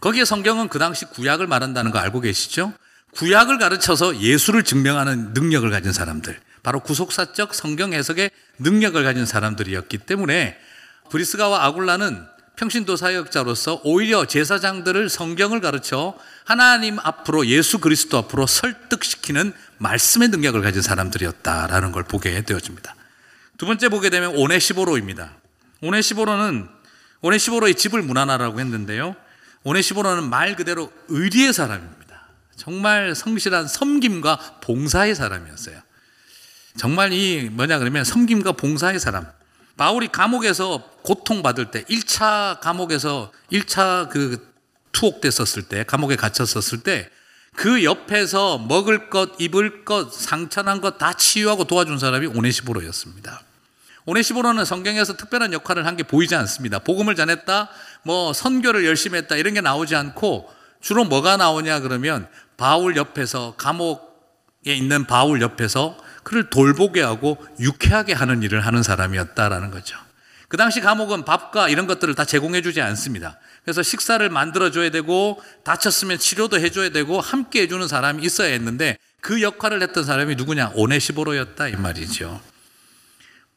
[0.00, 2.74] 거기에 성경은 그 당시 구약을 말한다는 거 알고 계시죠?
[3.12, 10.58] 구약을 가르쳐서 예수를 증명하는 능력을 가진 사람들, 바로 구속사적 성경 해석의 능력을 가진 사람들이었기 때문에
[11.10, 12.26] 브리스가와 아굴라는
[12.56, 20.80] 평신도 사역자로서 오히려 제사장들을 성경을 가르쳐 하나님 앞으로 예수 그리스도 앞으로 설득시키는 말씀의 능력을 가진
[20.80, 22.94] 사람들이었다라는 걸 보게 되어집니다.
[23.58, 25.32] 두 번째 보게 되면 오네시보로입니다.
[25.82, 26.68] 오네시보로는
[27.22, 29.16] 오네시보로의 집을 문안하라고 했는데요.
[29.64, 32.28] 오네시보로는 말 그대로 의리의 사람입니다.
[32.56, 35.80] 정말 성실한 섬김과 봉사의 사람이었어요.
[36.76, 39.26] 정말 이 뭐냐 그러면 섬김과 봉사의 사람.
[39.76, 44.52] 바울이 감옥에서 고통받을 때 1차 감옥에서 1차 그
[44.92, 47.10] 투옥됐었을 때 감옥에 갇혔었을 때
[47.56, 53.42] 그 옆에서 먹을 것, 입을 것, 상처난 것 다 치유하고 도와준 사람이 오네시보로였습니다.
[54.06, 56.80] 오네시보로는 성경에서 특별한 역할을 한 게 보이지 않습니다.
[56.80, 57.68] 복음을 전했다,
[58.02, 60.50] 뭐 선교를 열심히 했다 이런 게 나오지 않고
[60.80, 68.42] 주로 뭐가 나오냐 그러면 바울 옆에서 감옥에 있는 바울 옆에서 그를 돌보게 하고 유쾌하게 하는
[68.42, 69.96] 일을 하는 사람이었다라는 거죠.
[70.48, 73.38] 그 당시 감옥은 밥과 이런 것들을 다 제공해 주지 않습니다.
[73.64, 78.52] 그래서 식사를 만들어 줘야 되고 다쳤으면 치료도 해 줘야 되고 함께 해 주는 사람이 있어야
[78.52, 80.72] 했는데 그 역할을 했던 사람이 누구냐?
[80.74, 82.40] 오네시보로였다 이 말이죠.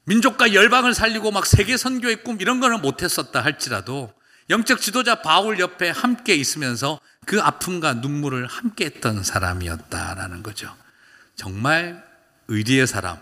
[0.06, 4.14] 민족과 열방을 살리고 막 세계 선교의 꿈 이런 거는 못 했었다 할지라도
[4.50, 10.74] 영적 지도자 바울 옆에 함께 있으면서 그 아픔과 눈물을 함께 했던 사람이었다라는 거죠.
[11.36, 12.07] 정말
[12.48, 13.18] 의리의 사람,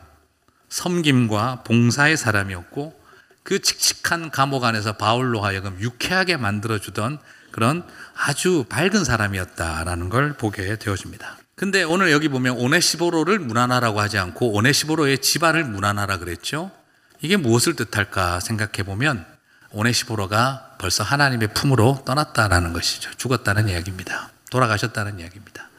[0.69, 2.99] 섬김과 봉사의 사람이었고
[3.43, 7.19] 그 칙칙한 감옥 안에서 바울로 하여금 유쾌하게 만들어주던
[7.51, 7.83] 그런
[8.15, 11.37] 아주 밝은 사람이었다라는 걸 보게 되어집니다.
[11.55, 16.71] 근데 오늘 여기 보면 오네시보로를 문안하라고 하지 않고 오네시보로의 집안을 문안하라 그랬죠.
[17.21, 19.25] 이게 무엇을 뜻할까 생각해 보면
[19.71, 23.11] 오네시보로가 벌써 하나님의 품으로 떠났다라는 것이죠.
[23.11, 24.31] 죽었다는 이야기입니다.
[24.49, 25.69] 돌아가셨다는 이야기입니다.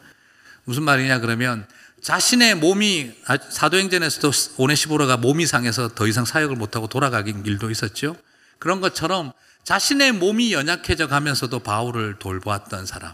[0.63, 1.67] 무슨 말이냐 그러면
[2.07, 8.15] 자신의 몸이 아, 사도행전에서도 오네시보로가 몸이 상해서 더 이상 사역을 못하고 돌아가긴 일도 있었죠.
[8.59, 9.33] 그런 것처럼
[9.65, 13.11] 자신의 몸이 연약해져 가면서도 바울을 돌보았던 사람.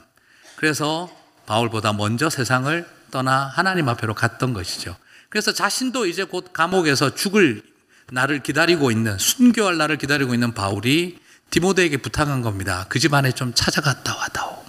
[0.57, 1.09] 그래서
[1.47, 4.95] 바울보다 먼저 세상을 떠나 하나님 앞에로 갔던 것이죠.
[5.29, 7.63] 그래서 자신도 이제 곧 감옥에서 죽을
[8.11, 11.17] 나를 기다리고 있는 순교할 나를 기다리고 있는 바울이
[11.49, 12.85] 디모데에게 부탁한 겁니다.
[12.89, 14.62] 그 집안에 좀 찾아갔다 와다오.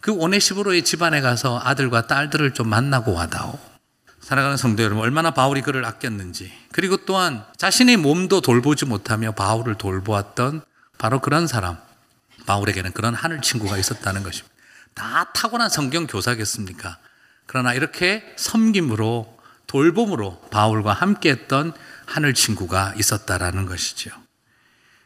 [0.00, 3.58] 그 오네시브로의 집안에 가서 아들과 딸들을 좀 만나고 와다오.
[4.20, 10.62] 사랑하는 성도 여러분, 얼마나 바울이 그를 아꼈는지, 그리고 또한 자신의 몸도 돌보지 못하며 바울을 돌보았던
[10.98, 11.78] 바로 그런 사람,
[12.46, 14.54] 바울에게는 그런 하늘 친구가 있었다는 것입니다.
[14.94, 16.98] 다 타고난 성경 교사겠습니까?
[17.46, 21.72] 그러나 이렇게 섬김으로 돌봄으로 바울과 함께했던
[22.06, 24.10] 하늘 친구가 있었다라는 것이죠.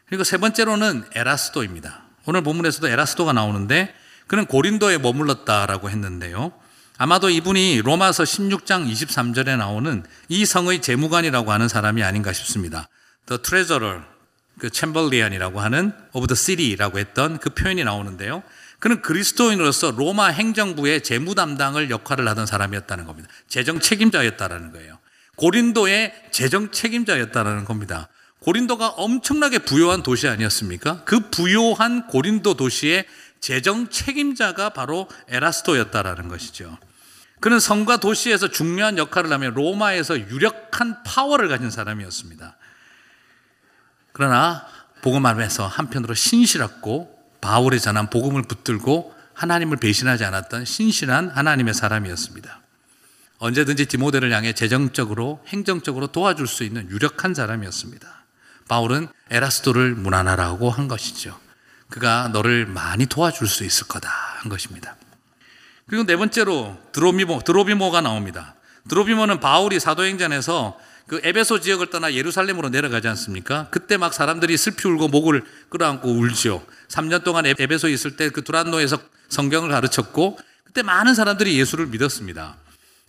[0.07, 2.01] 그리고 세 번째로는 에라스도입니다.
[2.25, 3.93] 오늘 본문에서도 에라스도가 나오는데
[4.27, 6.51] 그는 고린도에 머물렀다라고 했는데요.
[6.97, 12.87] 아마도 이분이 로마서 16장 23절에 나오는 이 성의 재무관이라고 하는 사람이 아닌가 싶습니다.
[13.25, 14.01] The treasurer,
[14.59, 18.43] 그 챔벌리안이라고 하는 of the city라고 했던 그 표현이 나오는데요.
[18.79, 23.27] 그는 그리스도인으로서 로마 행정부의 재무 담당을 역할을 하던 사람이었다는 겁니다.
[23.47, 24.99] 재정 책임자였다라는 거예요.
[25.35, 28.07] 고린도의 재정 책임자였다라는 겁니다.
[28.39, 31.03] 고린도가 엄청나게 부요한 도시 아니었습니까?
[31.03, 33.05] 그 부요한 고린도 도시의
[33.45, 36.79] 재정 책임자가 바로 에라스토였다라는 것이죠.
[37.39, 42.57] 그는 성과 도시에서 중요한 역할을 하며 로마에서 유력한 파워를 가진 사람이었습니다.
[44.13, 44.65] 그러나
[45.03, 52.61] 복음하면서 한편으로 신실했고 바울의 전한 복음을 붙들고 하나님을 배신하지 않았던 신실한 하나님의 사람이었습니다.
[53.37, 58.25] 언제든지 디모데를 향해 재정적으로 행정적으로 도와줄 수 있는 유력한 사람이었습니다.
[58.67, 61.44] 바울은 에라스도를 문안하라고 한 것이죠.
[61.89, 64.09] 그가 너를 많이 도와줄 수 있을 거다
[64.39, 64.95] 한 것입니다.
[65.87, 68.55] 그리고 네 번째로 드로비모, 드로비모가 나옵니다.
[68.89, 70.77] 드로비모는 바울이 사도행전에서
[71.07, 73.67] 그 에베소 지역을 떠나 예루살렘으로 내려가지 않습니까?
[73.69, 76.65] 그때 막 사람들이 슬피 울고 목을 끌어안고 울죠.
[76.89, 78.97] 3년 동안 에베소에 있을 때 그 두란노에서
[79.29, 82.57] 성경을 가르쳤고 그때 많은 사람들이 예수를 믿었습니다.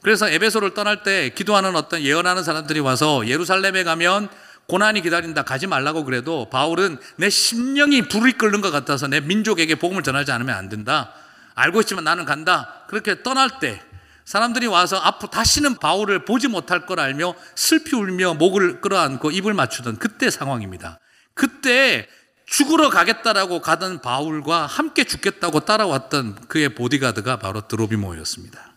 [0.02, 4.28] 그래서 에베소를 떠날 때 기도하는 어떤 예언하는 사람들이 와서 예루살렘에 가면
[4.68, 10.02] 고난이 기다린다 가지 말라고 그래도 바울은 내 심령이 불이 끓는 것 같아서 내 민족에게 복음을
[10.02, 11.12] 전하지 않으면 안 된다.
[11.54, 12.84] 알고 있지만 나는 간다.
[12.88, 13.80] 그렇게 떠날 때
[14.24, 19.98] 사람들이 와서 앞으로 다시는 바울을 보지 못할 걸 알며 슬피 울며 목을 끌어안고 입을 맞추던
[19.98, 20.98] 그때 상황입니다.
[21.34, 22.08] 그때
[22.44, 28.72] 죽으러 가겠다라고 가던 바울과 함께 죽겠다고 따라왔던 그의 보디가드가 바로 드로비모였습니다.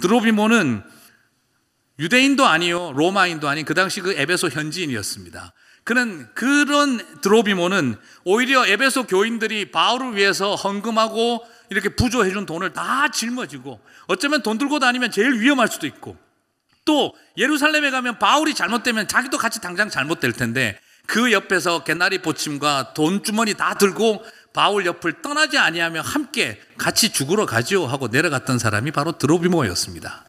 [0.00, 0.82] 드로비모는
[1.98, 5.52] 유대인도 아니요 로마인도 아닌 그 당시 그 에베소 현지인이었습니다.
[5.84, 13.80] 그는 그런 드로비모는 오히려 에베소 교인들이 바울을 위해서 헌금하고 이렇게 부조해 준 돈을 다 짊어지고
[14.06, 16.16] 어쩌면 돈 들고 다니면 제일 위험할 수도 있고
[16.84, 23.24] 또 예루살렘에 가면 바울이 잘못되면 자기도 같이 당장 잘못될 텐데 그 옆에서 개나리 보침과 돈
[23.24, 29.12] 주머니 다 들고 바울 옆을 떠나지 아니하며 함께 같이 죽으러 가지요 하고 내려갔던 사람이 바로
[29.12, 30.24] 드로비모였습니다.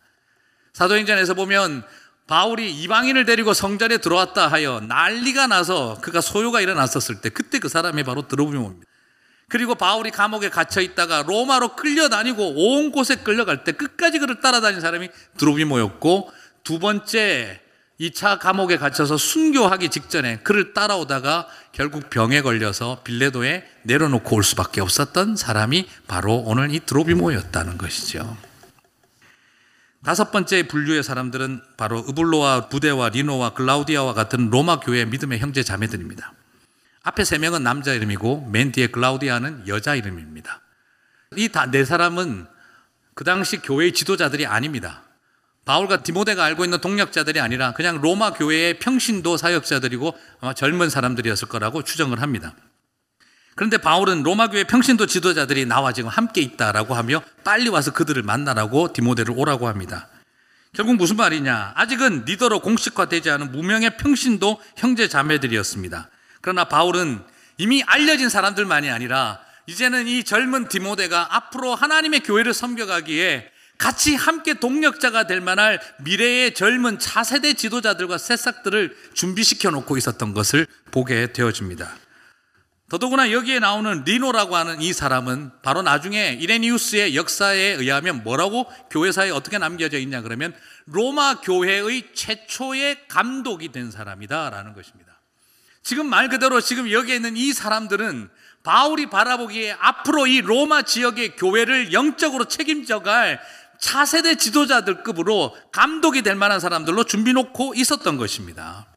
[0.74, 1.84] 사도행전에서 보면
[2.28, 8.04] 바울이 이방인을 데리고 성전에 들어왔다 하여 난리가 나서 그가 소요가 일어났었을 때 그때 그 사람이
[8.04, 8.88] 바로 드로비모입니다.
[9.50, 15.10] 그리고 바울이 감옥에 갇혀 있다가 로마로 끌려다니고 온 곳에 끌려갈 때 끝까지 그를 따라다닌 사람이
[15.38, 16.32] 드로비모였고
[16.64, 17.60] 두 번째
[18.00, 25.36] 2차 감옥에 갇혀서 순교하기 직전에 그를 따라오다가 결국 병에 걸려서 빌레도에 내려놓고 올 수밖에 없었던
[25.36, 28.36] 사람이 바로 오늘 이 드로비모였다는 것이죠.
[30.04, 36.34] 다섯 번째 분류의 사람들은 바로 으블로와 부데와 리노와 글라우디아와 같은 로마 교회 믿음의 형제 자매들입니다.
[37.04, 40.62] 앞에 세 명은 남자 이름이고 맨 뒤에 글라우디아는 여자 이름입니다.
[41.38, 42.48] 이 네 사람은
[43.16, 45.04] 그 당시 교회의 지도자들이 아닙니다.
[45.66, 51.84] 바울과 디모데가 알고 있는 동력자들이 아니라 그냥 로마 교회의 평신도 사역자들이고 아마 젊은 사람들이었을 거라고
[51.84, 52.54] 추정을 합니다.
[53.56, 58.94] 그런데 바울은 로마 교회 평신도 지도자들이 나와 지금 함께 있다라고 하며 빨리 와서 그들을 만나라고
[58.94, 60.08] 디모데를 오라고 합니다.
[60.74, 61.74] 결국 무슨 말이냐?
[61.76, 66.10] 아직은 리더로 공식화되지 않은 무명의 평신도 형제 자매들이었습니다.
[66.42, 67.22] 그러나 바울은
[67.58, 75.28] 이미 알려진 사람들만이 아니라 이제는 이 젊은 디모데가 앞으로 하나님의 교회를 섬겨가기에 같이 함께 동력자가
[75.28, 82.03] 될 만할 미래의 젊은 차세대 지도자들과 새싹들을 준비시켜 놓고 있었던 것을 보게 되어집니다.
[82.94, 89.58] 더더구나 여기에 나오는 리노라고 하는 이 사람은 바로 나중에 이레니우스의 역사에 의하면 뭐라고 교회사에 어떻게
[89.58, 90.54] 남겨져 있냐 그러면
[90.86, 95.12] 로마 교회의 최초의 감독이 된 사람이다라는 것입니다.
[95.82, 98.30] 지금 말 그대로 지금 여기에 있는 이 사람들은
[98.62, 103.42] 바울이 바라보기에 앞으로 이 로마 지역의 교회를 영적으로 책임져 갈
[103.80, 108.93] 차세대 지도자들급으로 감독이 될 만한 사람들로 준비 놓고 있었던 것입니다.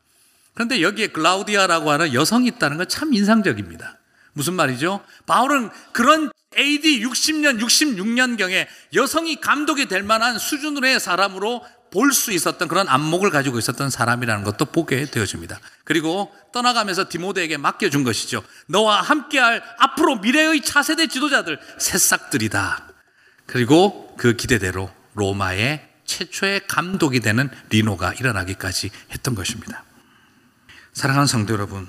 [0.56, 3.98] 그런데 여기에 글라우디아라고 하는 여성이 있다는 건 참 인상적입니다.
[4.32, 5.04] 무슨 말이죠?
[5.26, 12.88] 바울은 그런 AD 60년, 66년경에 여성이 감독이 될 만한 수준의 사람으로 볼 수 있었던 그런
[12.88, 15.58] 안목을 가지고 있었던 사람이라는 것도 보게 되어집니다.
[15.84, 18.42] 그리고 떠나가면서 디모데에게 맡겨준 것이죠.
[18.66, 22.88] 너와 함께할 앞으로 미래의 차세대 지도자들, 새싹들이다.
[23.46, 29.85] 그리고 그 기대대로 로마의 최초의 감독이 되는 리노가 일어나기까지 했던 것입니다.
[30.96, 31.86] 사랑하는 성도 여러분,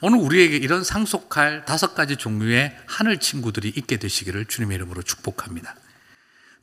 [0.00, 5.76] 오늘 우리에게 이런 상속할 다섯 가지 종류의 하늘 친구들이 있게 되시기를 주님의 이름으로 축복합니다.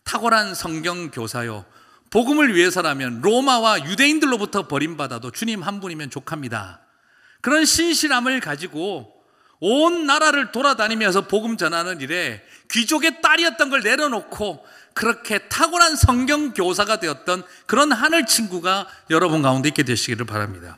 [0.03, 1.63] 탁월한 성경 교사요.
[2.09, 6.81] 복음을 위해서라면 로마와 유대인들로부터 버림받아도 주님 한 분이면 족합니다.
[7.39, 9.13] 그런 신실함을 가지고
[9.61, 14.65] 온 나라를 돌아다니면서 복음 전하는 일에 귀족의 딸이었던 걸 내려놓고
[14.95, 20.75] 그렇게 탁월한 성경 교사가 되었던 그런 하늘 친구가 여러분 가운데 있게 되시기를 바랍니다.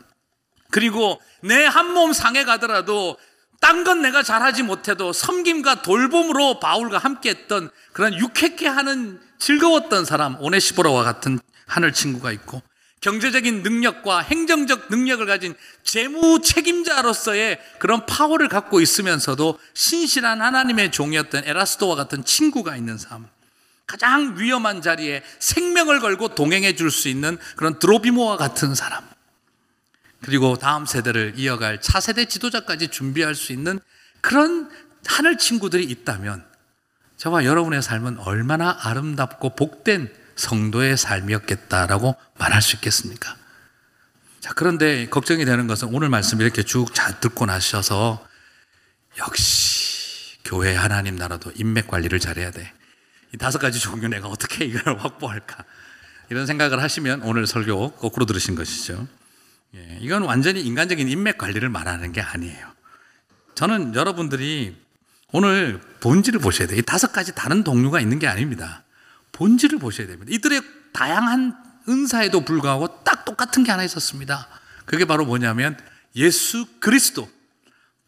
[0.72, 3.18] 그리고 내 한 몸 상해 가더라도
[3.60, 10.38] 딴 건 내가 잘하지 못해도 섬김과 돌봄으로 바울과 함께 했던 그런 유쾌케 하는 즐거웠던 사람
[10.40, 12.62] 오네시보라와 같은 하늘 친구가 있고
[13.02, 21.96] 경제적인 능력과 행정적 능력을 가진 재무 책임자로서의 그런 파워를 갖고 있으면서도 신실한 하나님의 종이었던 에라스도와
[21.96, 23.28] 같은 친구가 있는 삶.
[23.86, 29.08] 가장 위험한 자리에 생명을 걸고 동행해 줄 수 있는 그런 드로비모와 같은 사람.
[30.22, 33.80] 그리고 다음 세대를 이어갈 차세대 지도자까지 준비할 수 있는
[34.22, 34.70] 그런
[35.06, 36.46] 하늘 친구들이 있다면
[37.18, 43.36] 저와 여러분의 삶은 얼마나 아름답고 복된 성도의 삶이었겠다라고 말할 수 있겠습니까?
[44.40, 48.26] 자, 그런데 걱정이 되는 것은 오늘 말씀 이렇게 쭉 잘 듣고 나셔서
[49.18, 52.72] 역시 교회 하나님 나라도 인맥 관리를 잘해야 돼.
[53.34, 55.66] 이 다섯 가지 종류 내가 어떻게 이걸 확보할까?
[56.30, 59.08] 이런 생각을 하시면 오늘 설교 거꾸로 들으신 것이죠.
[59.76, 62.68] 예, 이건 완전히 인간적인 인맥 관리를 말하는 게 아니에요.
[63.56, 64.78] 저는 여러분들이
[65.32, 66.80] 오늘 본질을 보셔야 돼요.
[66.80, 68.84] 이 다섯 가지 다른 동료가 있는 게 아닙니다.
[69.34, 70.32] 본질을 보셔야 됩니다.
[70.34, 70.62] 이들의
[70.94, 71.56] 다양한
[71.90, 74.48] 은사에도 불구하고 딱 똑같은 게 하나 있었습니다.
[74.86, 75.78] 그게 바로 뭐냐면
[76.16, 77.30] 예수 그리스도,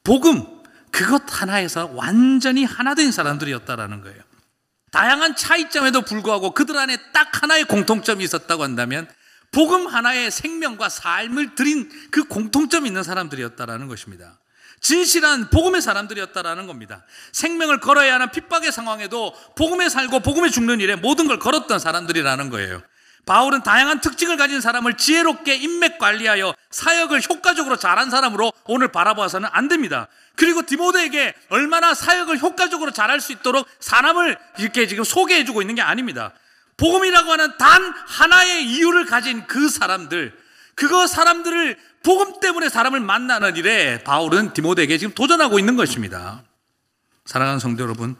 [0.03, 0.45] 복음,
[0.91, 4.21] 그것 하나에서 완전히 하나 된 사람들이었다라는 거예요.
[4.91, 9.07] 다양한 차이점에도 불구하고 그들 안에 딱 하나의 공통점이 있었다고 한다면
[9.51, 14.39] 복음 하나의 생명과 삶을 드린 그 공통점이 있는 사람들이었다라는 것입니다.
[14.79, 17.03] 진실한 복음의 사람들이었다라는 겁니다.
[17.31, 22.81] 생명을 걸어야 하는 핍박의 상황에도 복음에 살고 복음에 죽는 일에 모든 걸 걸었던 사람들이라는 거예요.
[23.25, 29.67] 바울은 다양한 특징을 가진 사람을 지혜롭게 인맥 관리하여 사역을 효과적으로 잘한 사람으로 오늘 바라보아서는 안
[29.67, 30.07] 됩니다.
[30.35, 35.81] 그리고 디모데에게 얼마나 사역을 효과적으로 잘할 수 있도록 사람을 이렇게 지금 소개해 주고 있는 게
[35.81, 36.33] 아닙니다.
[36.79, 40.33] 복음이라고 하는 단 하나의 이유를 가진 그 사람들,
[40.75, 46.43] 그거 사람들을 복음 때문에 사람을 만나는 일에 바울은 디모데에게 지금 도전하고 있는 것입니다.
[47.25, 48.15] 사랑하는 성도 여러분,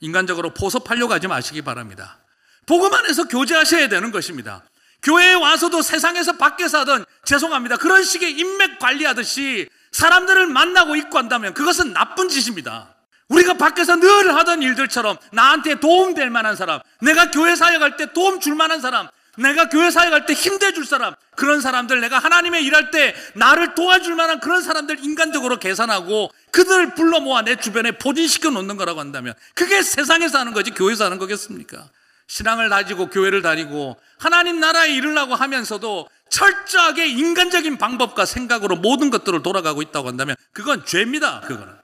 [0.00, 2.18] 인간적으로 포섭하려고 하지 마시기 바랍니다.
[2.66, 4.62] 복음 안에서 교제하셔야 되는 것입니다.
[5.02, 7.78] 교회에 와서도 세상에서 밖에서 하던 죄송합니다.
[7.78, 12.91] 그런 식의 인맥 관리하듯이 사람들을 만나고 있고 한다면 그것은 나쁜 짓입니다.
[13.32, 18.54] 우리가 밖에서 늘 하던 일들처럼 나한테 도움될 만한 사람, 내가 교회 사역할 때 도움 줄
[18.54, 19.08] 만한 사람,
[19.38, 24.40] 내가 교회 사역할 때 힘대줄 사람, 그런 사람들, 내가 하나님의 일할 때 나를 도와줄 만한
[24.40, 30.38] 그런 사람들 인간적으로 계산하고 그들을 불러 모아 내 주변에 포진시켜 놓는 거라고 한다면 그게 세상에서
[30.38, 31.88] 하는 거지 교회에서 하는 거겠습니까?
[32.26, 39.82] 신앙을 다지고 교회를 다니고 하나님 나라에 이르려고 하면서도 철저하게 인간적인 방법과 생각으로 모든 것들을 돌아가고
[39.82, 41.40] 있다고 한다면 그건 죄입니다.
[41.40, 41.81] 그거는.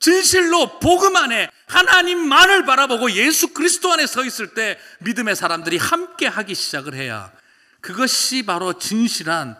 [0.00, 6.54] 진실로 복음 안에 하나님만을 바라보고 예수 그리스도 안에 서 있을 때 믿음의 사람들이 함께 하기
[6.54, 7.32] 시작을 해야
[7.80, 9.56] 그것이 바로 진실한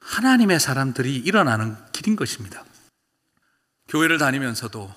[0.00, 2.64] 하나님의 사람들이 일어나는 길인 것입니다.
[3.88, 4.92] 교회를 다니면서도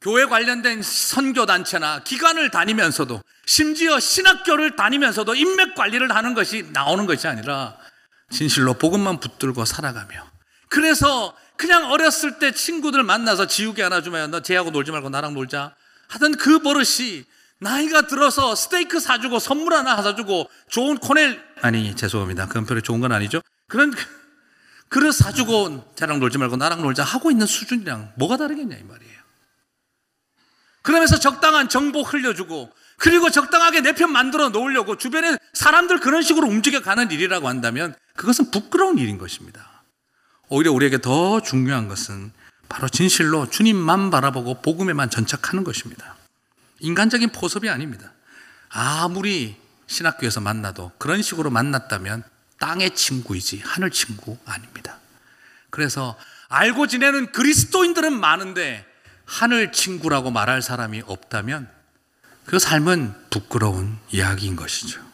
[0.00, 7.76] 교회 관련된 선교단체나 기관을 다니면서도 심지어 신학교를 다니면서도 인맥 관리를 하는 것이 나오는 것이 아니라
[8.30, 10.24] 진실로 복음만 붙들고 살아가며
[10.68, 15.74] 그래서 그냥 어렸을 때 친구들 만나서 지우개 하나 주면 너 쟤하고 놀지 말고 나랑 놀자.
[16.06, 17.24] 하던 그 버릇이
[17.58, 22.46] 나이가 들어서 스테이크 사주고 선물 하나 사주고 좋은 코넬 아니 죄송합니다.
[22.46, 23.42] 그건 별로 좋은 건 아니죠.
[23.66, 23.92] 그런
[24.88, 29.18] 그릇 사주고 쟤랑 놀지 말고 나랑 놀자 하고 있는 수준이랑 뭐가 다르겠냐 이 말이에요.
[30.82, 36.80] 그러면서 적당한 정보 흘려주고 그리고 적당하게 내 편 만들어 놓으려고 주변에 사람들 그런 식으로 움직여
[36.82, 39.67] 가는 일이라고 한다면 그것은 부끄러운 일인 것입니다.
[40.48, 42.32] 오히려 우리에게 더 중요한 것은
[42.68, 46.16] 바로 진실로 주님만 바라보고 복음에만 전착하는 것입니다.
[46.80, 48.12] 인간적인 포섭이 아닙니다.
[48.68, 52.22] 아무리 신학교에서 만나도 그런 식으로 만났다면
[52.58, 54.98] 땅의 친구이지 하늘 친구 아닙니다.
[55.70, 56.16] 그래서
[56.48, 58.86] 알고 지내는 그리스도인들은 많은데
[59.24, 61.68] 하늘 친구라고 말할 사람이 없다면
[62.46, 65.07] 그 삶은 부끄러운 이야기인 것이죠.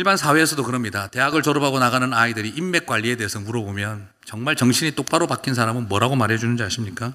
[0.00, 1.08] 일반 사회에서도 그럽니다.
[1.08, 6.62] 대학을 졸업하고 나가는 아이들이 인맥 관리에 대해서 물어보면 정말 정신이 똑바로 바뀐 사람은 뭐라고 말해주는지
[6.62, 7.12] 아십니까?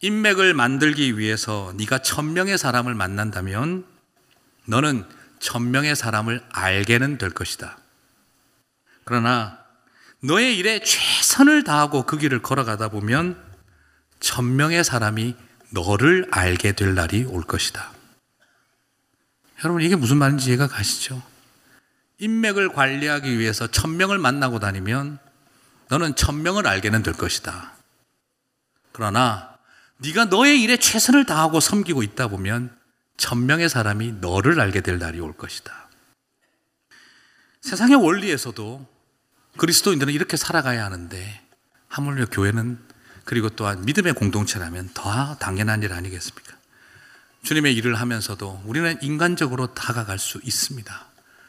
[0.00, 3.84] 인맥을 만들기 위해서 네가 천 명의 사람을 만난다면
[4.64, 5.04] 너는
[5.38, 7.78] 천 명의 사람을 알게는 될 것이다.
[9.04, 9.60] 그러나
[10.24, 13.40] 너의 일에 최선을 다하고 그 길을 걸어가다 보면
[14.18, 15.36] 천 명의 사람이
[15.70, 17.92] 너를 알게 될 날이 올 것이다.
[19.62, 21.35] 여러분, 이게 무슨 말인지 이해가 가시죠?
[22.18, 25.18] 인맥을 관리하기 위해서 천명을 만나고 다니면
[25.88, 27.72] 너는 천명을 알게는 될 것이다.
[28.92, 29.56] 그러나
[29.98, 32.74] 네가 너의 일에 최선을 다하고 섬기고 있다 보면
[33.16, 35.88] 천명의 사람이 너를 알게 될 날이 올 것이다.
[37.60, 38.86] 세상의 원리에서도
[39.56, 41.42] 그리스도인들은 이렇게 살아가야 하는데
[41.88, 42.78] 하물며 교회는
[43.24, 46.56] 그리고 또한 믿음의 공동체라면 더 당연한 일 아니겠습니까?
[47.42, 51.05] 주님의 일을 하면서도 우리는 인간적으로 다가갈 수 있습니다.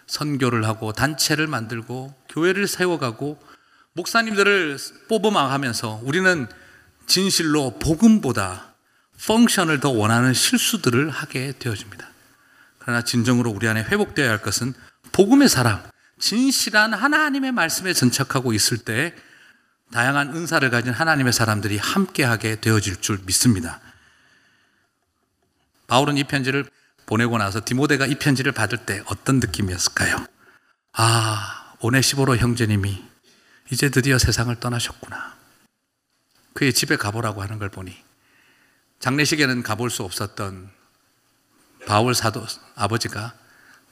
[0.08, 3.40] 선교를 하고 단체를 만들고 교회를 세워가고
[3.94, 4.78] 목사님들을
[5.10, 6.48] 뽑아가면서 우리는
[7.08, 8.76] 진실로 복음보다
[9.26, 12.08] 펑션을 더 원하는 실수들을 하게 되어집니다.
[12.80, 14.74] 그러나 진정으로 우리 안에 회복되어야 할 것은
[15.12, 15.82] 복음의 사람,
[16.20, 19.14] 진실한 하나님의 말씀에 전착하고 있을 때
[19.92, 23.80] 다양한 은사를 가진 하나님의 사람들이 함께하게 되어질 줄 믿습니다.
[25.88, 26.66] 바울은 이 편지를
[27.08, 30.28] 보내고 나서 디모데가 이 편지를 받을 때 어떤 느낌이었을까요?
[30.94, 33.04] 아, 오네시보로 형제님이
[33.72, 35.36] 이제 드디어 세상을 떠나셨구나.
[36.54, 37.96] 그의 집에 가보라고 하는 걸 보니
[39.00, 40.70] 장례식에는 가볼 수 없었던
[41.86, 42.46] 바울 사도
[42.76, 43.34] 아버지가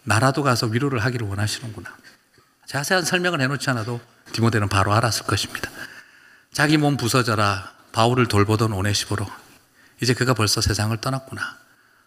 [0.03, 1.95] 나라도 가서 위로를 하기를 원하시는구나.
[2.65, 4.01] 자세한 설명을 해놓지 않아도
[4.33, 5.71] 디모데는 바로 알았을 것입니다.
[6.51, 9.25] 자기 몸 부서져라 바울을 돌보던 오네시보로
[10.01, 11.64] 이제 그가 벌써 세상을 떠났구나.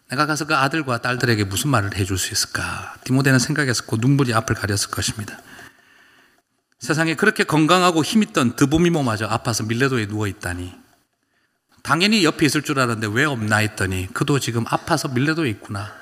[0.09, 2.95] 내가 가서 그 아들과 딸들에게 무슨 말을 해줄 수 있을까?
[3.03, 5.39] 디모데는 생각했었고 눈물이 앞을 가렸을 것입니다.
[6.79, 10.73] 세상에 그렇게 건강하고 힘있던 드보미모마저 아파서 밀레도에 누워 있다니
[11.83, 15.93] 당연히 옆에 있을 줄 알았는데 왜 없나 했더니 그도 지금 아파서 밀레도에 있구나.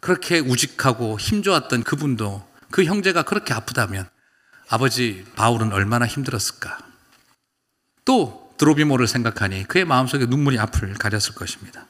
[0.00, 4.08] 그렇게 우직하고 힘 좋았던 그분도 그 형제가 그렇게 아프다면
[4.68, 6.78] 아버지 바울은 얼마나 힘들었을까.
[8.04, 11.86] 또 드로비모를 생각하니 그의 마음속에 눈물이 앞을 가렸을 것입니다.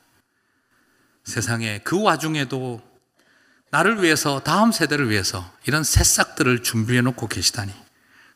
[1.31, 2.83] 세상에 그 와중에도
[3.71, 7.73] 나를 위해서 다음 세대를 위해서 이런 새싹들을 준비해 놓고 계시다니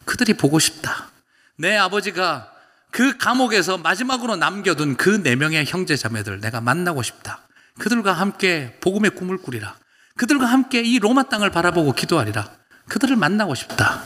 [0.06, 1.10] 그들이 보고 싶다.
[1.56, 2.50] 내 아버지가
[2.90, 7.40] 그 감옥에서 마지막으로 남겨둔 그 네 명의 형제 자매들 내가 만나고 싶다.
[7.78, 9.76] 그들과 함께 복음의 꿈을 꾸리라.
[10.16, 12.48] 그들과 함께 이 로마 땅을 바라보고 기도하리라.
[12.88, 14.02] 그들을 만나고 싶다.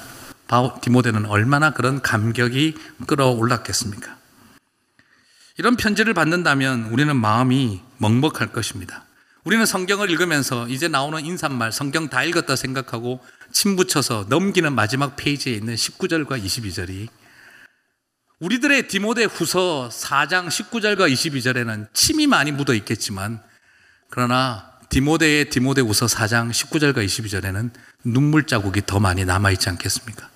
[0.46, 2.74] 바오 디모데는 얼마나 그런 감격이
[3.06, 4.16] 끌어올랐겠습니까?
[5.58, 9.04] 이런 편지를 받는다면 우리는 마음이 먹먹할 것입니다.
[9.44, 13.20] 우리는 성경을 읽으면서 이제 나오는 인사말 성경 다 읽었다 생각하고
[13.52, 17.08] 침 붙여서 넘기는 마지막 페이지에 있는 19절과 22절이
[18.40, 23.42] 우리들의 디모데 후서 4장 19절과 22절에는 침이 많이 묻어 있겠지만
[24.10, 27.70] 그러나 디모데의 디모데 후서 4장 19절과 22절에는
[28.04, 30.30] 눈물 자국이 더 많이 남아 있지 않겠습니까?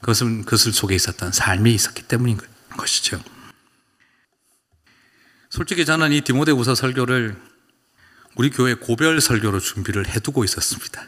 [0.00, 2.38] 그것은 그것을 속에 있었던 삶이 있었기 때문인
[2.76, 3.22] 것이죠.
[5.52, 7.36] 솔직히 저는 이 디모데 후서 설교를
[8.36, 11.04] 우리 교회 고별 설교로 준비를 해두고 있었습니다.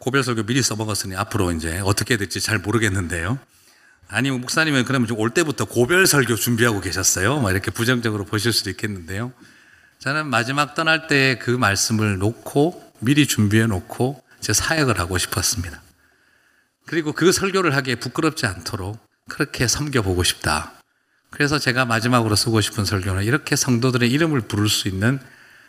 [0.00, 3.38] 고별 설교 미리 써먹었으니 앞으로 이제 어떻게 될지 잘 모르겠는데요.
[4.08, 7.38] 아니, 목사님은 그러면 올 때부터 고별 설교 준비하고 계셨어요?
[7.38, 9.32] 막 이렇게 부정적으로 보실 수도 있겠는데요.
[10.00, 15.80] 저는 마지막 떠날 때 그 말씀을 놓고 미리 준비해 놓고 제 사역을 하고 싶었습니다.
[16.86, 18.98] 그리고 그 설교를 하기에 부끄럽지 않도록
[19.28, 20.75] 그렇게 섬겨보고 싶다.
[21.30, 25.20] 그래서 제가 마지막으로 쓰고 싶은 설교는 이렇게 성도들의 이름을 부를 수 있는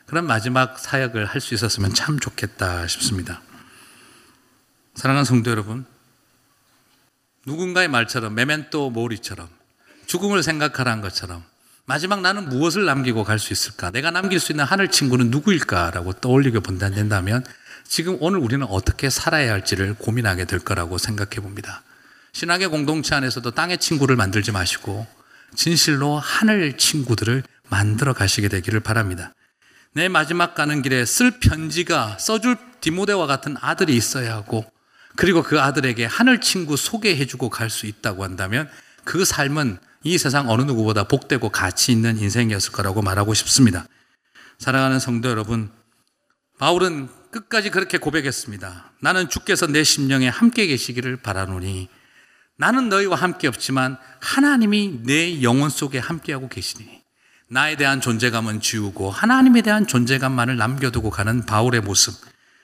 [0.05, 3.41] 그런 마지막 사역을 할 수 있었으면 참 좋겠다 싶습니다.
[4.95, 5.85] 사랑하는 성도 여러분,
[7.45, 9.47] 누군가의 말처럼 메멘토 모리처럼
[10.05, 11.43] 죽음을 생각하라는 것처럼
[11.85, 13.91] 마지막 나는 무엇을 남기고 갈 수 있을까?
[13.91, 17.45] 내가 남길 수 있는 하늘 친구는 누구일까라고 떠올리게 본다면
[17.85, 21.83] 지금 오늘 우리는 어떻게 살아야 할지를 고민하게 될 거라고 생각해 봅니다.
[22.33, 25.07] 신학의 공동체 안에서도 땅의 친구를 만들지 마시고
[25.55, 29.33] 진실로 하늘 친구들을 만들어 가시게 되기를 바랍니다.
[29.93, 34.65] 내 마지막 가는 길에 쓸 편지가 써줄 디모데와 같은 아들이 있어야 하고
[35.15, 38.69] 그리고 그 아들에게 하늘 친구 소개해 주고 갈 수 있다고 한다면
[39.03, 43.85] 그 삶은 이 세상 어느 누구보다 복되고 가치 있는 인생이었을 거라고 말하고 싶습니다.
[44.59, 45.71] 사랑하는 성도 여러분,
[46.59, 48.93] 바울은 끝까지 그렇게 고백했습니다.
[49.01, 51.89] 나는 주께서 내 심령에 함께 계시기를 바라노니
[52.57, 57.01] 나는 너희와 함께 없지만 하나님이 내 영혼 속에 함께하고 계시니
[57.49, 62.13] 나에 대한 존재감은 지우고 하나님에 대한 존재감만을 남겨두고 가는 바울의 모습.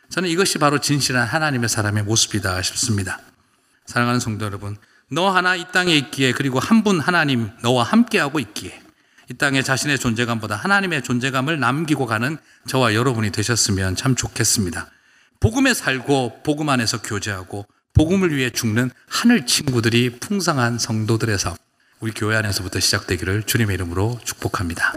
[0.09, 3.19] 저는 이것이 바로 진실한 하나님의 사람의 모습이다 싶습니다.
[3.85, 4.77] 사랑하는 성도 여러분,
[5.09, 8.81] 너 하나 이 땅에 있기에 그리고 한 분 하나님 너와 함께하고 있기에
[9.31, 12.37] 이 땅에 자신의 존재감보다 하나님의 존재감을 남기고 가는
[12.67, 14.87] 저와 여러분이 되셨으면 참 좋겠습니다.
[15.39, 21.55] 복음에 살고 복음 안에서 교제하고 복음을 위해 죽는 하늘 친구들이 풍성한 성도들에서
[21.99, 24.93] 우리 교회 안에서부터 시작되기를 주님의 이름으로 축복합니다.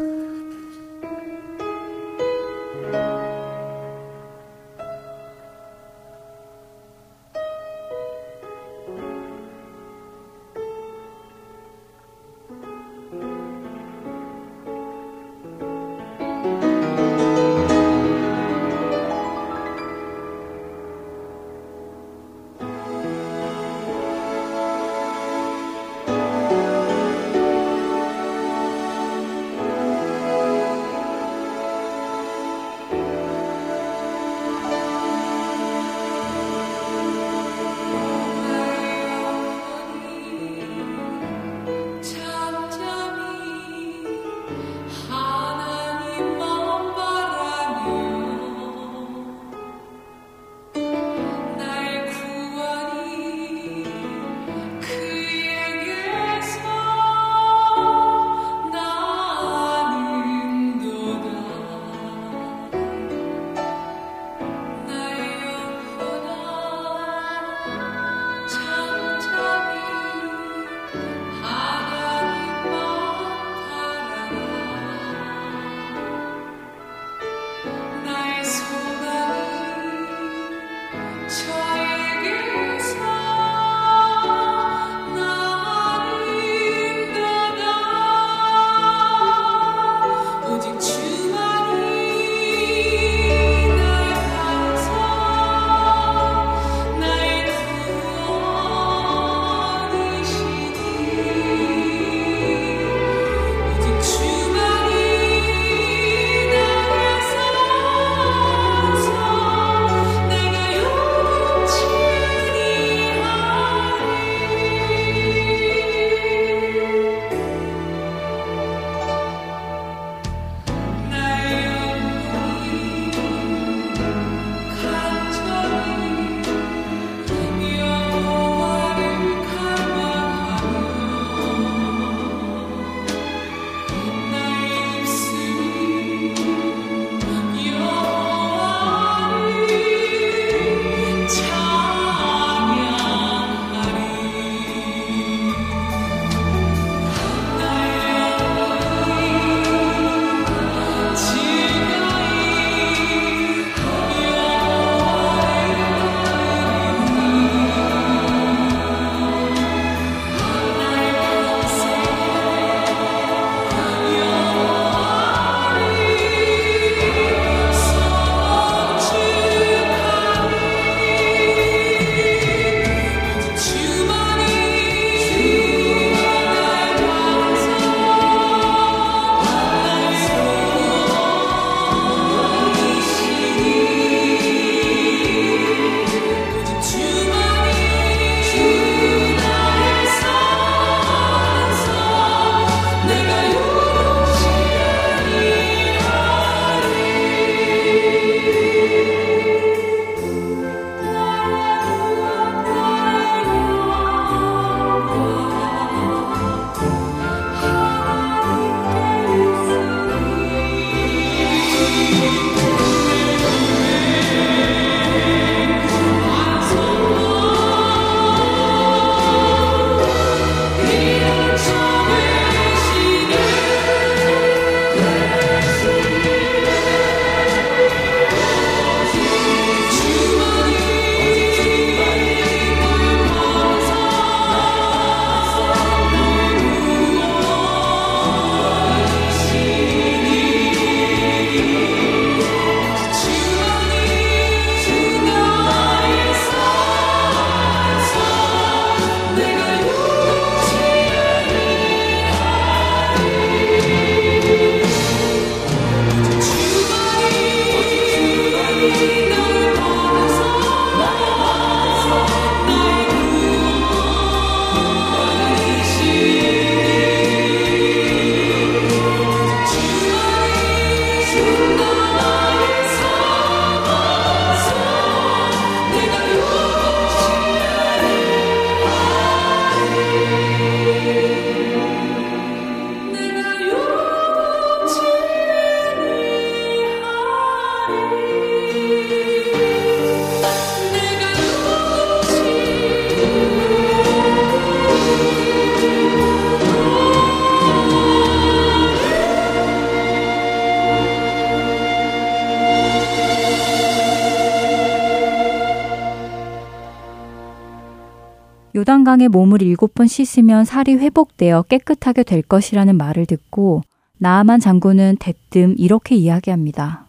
[309.17, 313.83] 요단강에 몸을 일곱 번 씻으면 살이 회복되어 깨끗하게 될 것이라는 말을 듣고
[314.19, 317.07] 나아만 장군은 대뜸 이렇게 이야기합니다.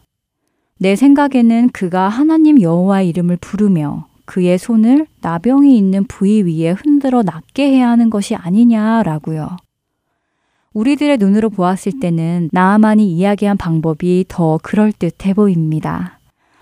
[0.80, 7.70] 내 생각에는 그가 하나님 여호와의 이름을 부르며 그의 손을 나병이 있는 부위 위에 흔들어 낫게
[7.70, 9.58] 해야 하는 것이 아니냐라고요.
[10.74, 16.20] 우리들의 눈으로 보았을 때는 나아만이 이야기한 방법이 더 그럴듯해 보입니다.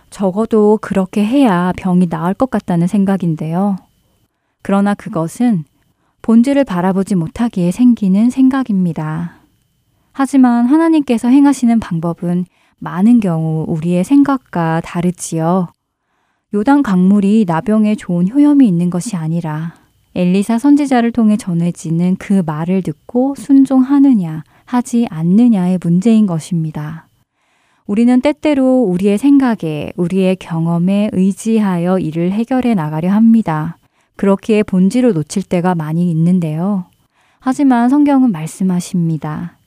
[0.09, 3.84] 적어도 그렇게 해야 병이 나을 것 같다는 생각인데요.
[4.65, 5.63] 그러나 그것은
[6.23, 9.35] 본질을 바라보지 못하기에 생기는 생각입니다.
[10.11, 12.45] 하지만 하나님께서 행하시는 방법은
[12.79, 15.67] 많은 경우 우리의 생각과 다르지요.
[16.55, 19.75] 요단 강물이 나병에 좋은 효염이 있는 것이 아니라
[20.15, 27.07] 엘리사 선지자를 통해 전해지는 그 말을 듣고 순종하느냐, 하지 않느냐의 문제인 것입니다.
[27.85, 33.77] 우리는 때때로 우리의 생각에, 우리의 경험에 의지하여 일을 해결해 나가려 합니다.
[34.15, 36.85] 그렇기에 본질을 놓칠 때가 많이 있는데요.
[37.39, 39.57] 하지만 성경은 말씀하십니다.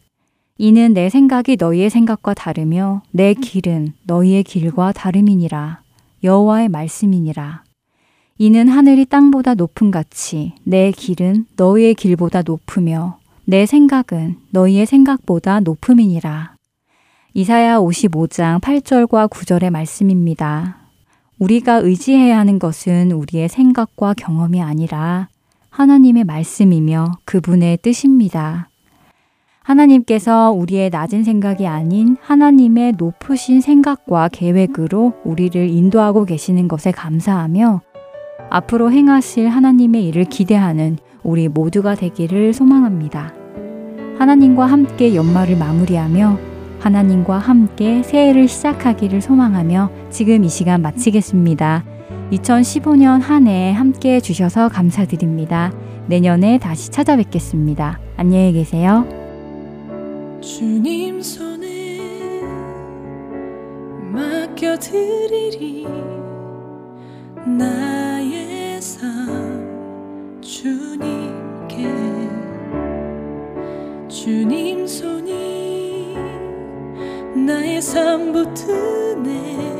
[0.56, 5.82] 이는 내 생각이 너희의 생각과 다르며 내 길은 너희의 길과 다름이니라.
[6.24, 7.62] 여호와의 말씀이니라.
[8.38, 16.54] 이는 하늘이 땅보다 높은 같이 내 길은 너희의 길보다 높으며 내 생각은 너희의 생각보다 높음이니라.
[17.34, 20.77] 이사야 55장 8절과 9절의 말씀입니다.
[21.38, 25.28] 우리가 의지해야 하는 것은 우리의 생각과 경험이 아니라
[25.70, 28.68] 하나님의 말씀이며 그분의 뜻입니다.
[29.62, 37.82] 하나님께서 우리의 낮은 생각이 아닌 하나님의 높으신 생각과 계획으로 우리를 인도하고 계시는 것에 감사하며
[38.50, 43.34] 앞으로 행하실 하나님의 일을 기대하는 우리 모두가 되기를 소망합니다.
[44.18, 46.38] 하나님과 함께 연말을 마무리하며
[46.80, 51.84] 하나님과 함께 새해를 시작하기를 소망하며 지금 이 시간 마치겠습니다.
[52.32, 55.72] 2015년 한 해 함께 해주셔서 감사드립니다.
[56.06, 58.00] 내년에 다시 찾아뵙겠습니다.
[58.16, 59.06] 안녕히 계세요.
[60.40, 62.42] 주님 손에
[64.12, 65.86] 맡겨드리리
[67.46, 71.88] 나의 삶 주님께
[74.08, 76.14] 주님 손이
[77.46, 79.77] 나의 삶 붙드네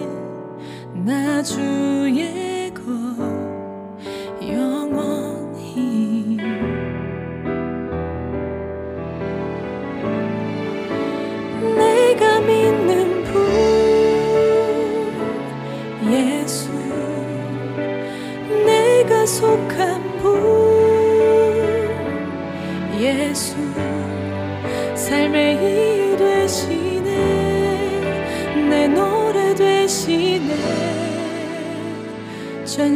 [1.09, 2.48] 나 주의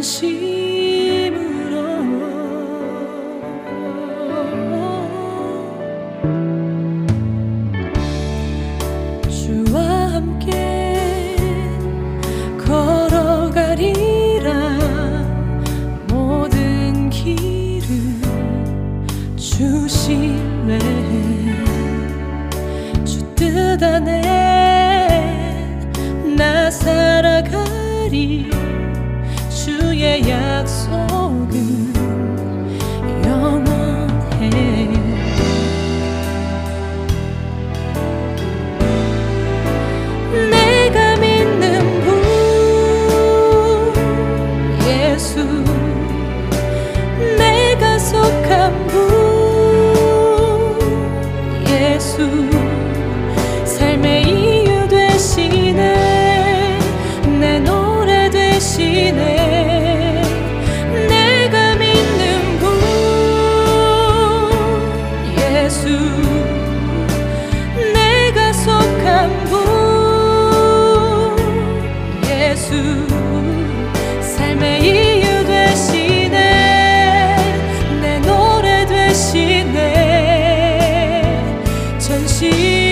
[0.02, 0.51] 전
[82.52, 82.91] me.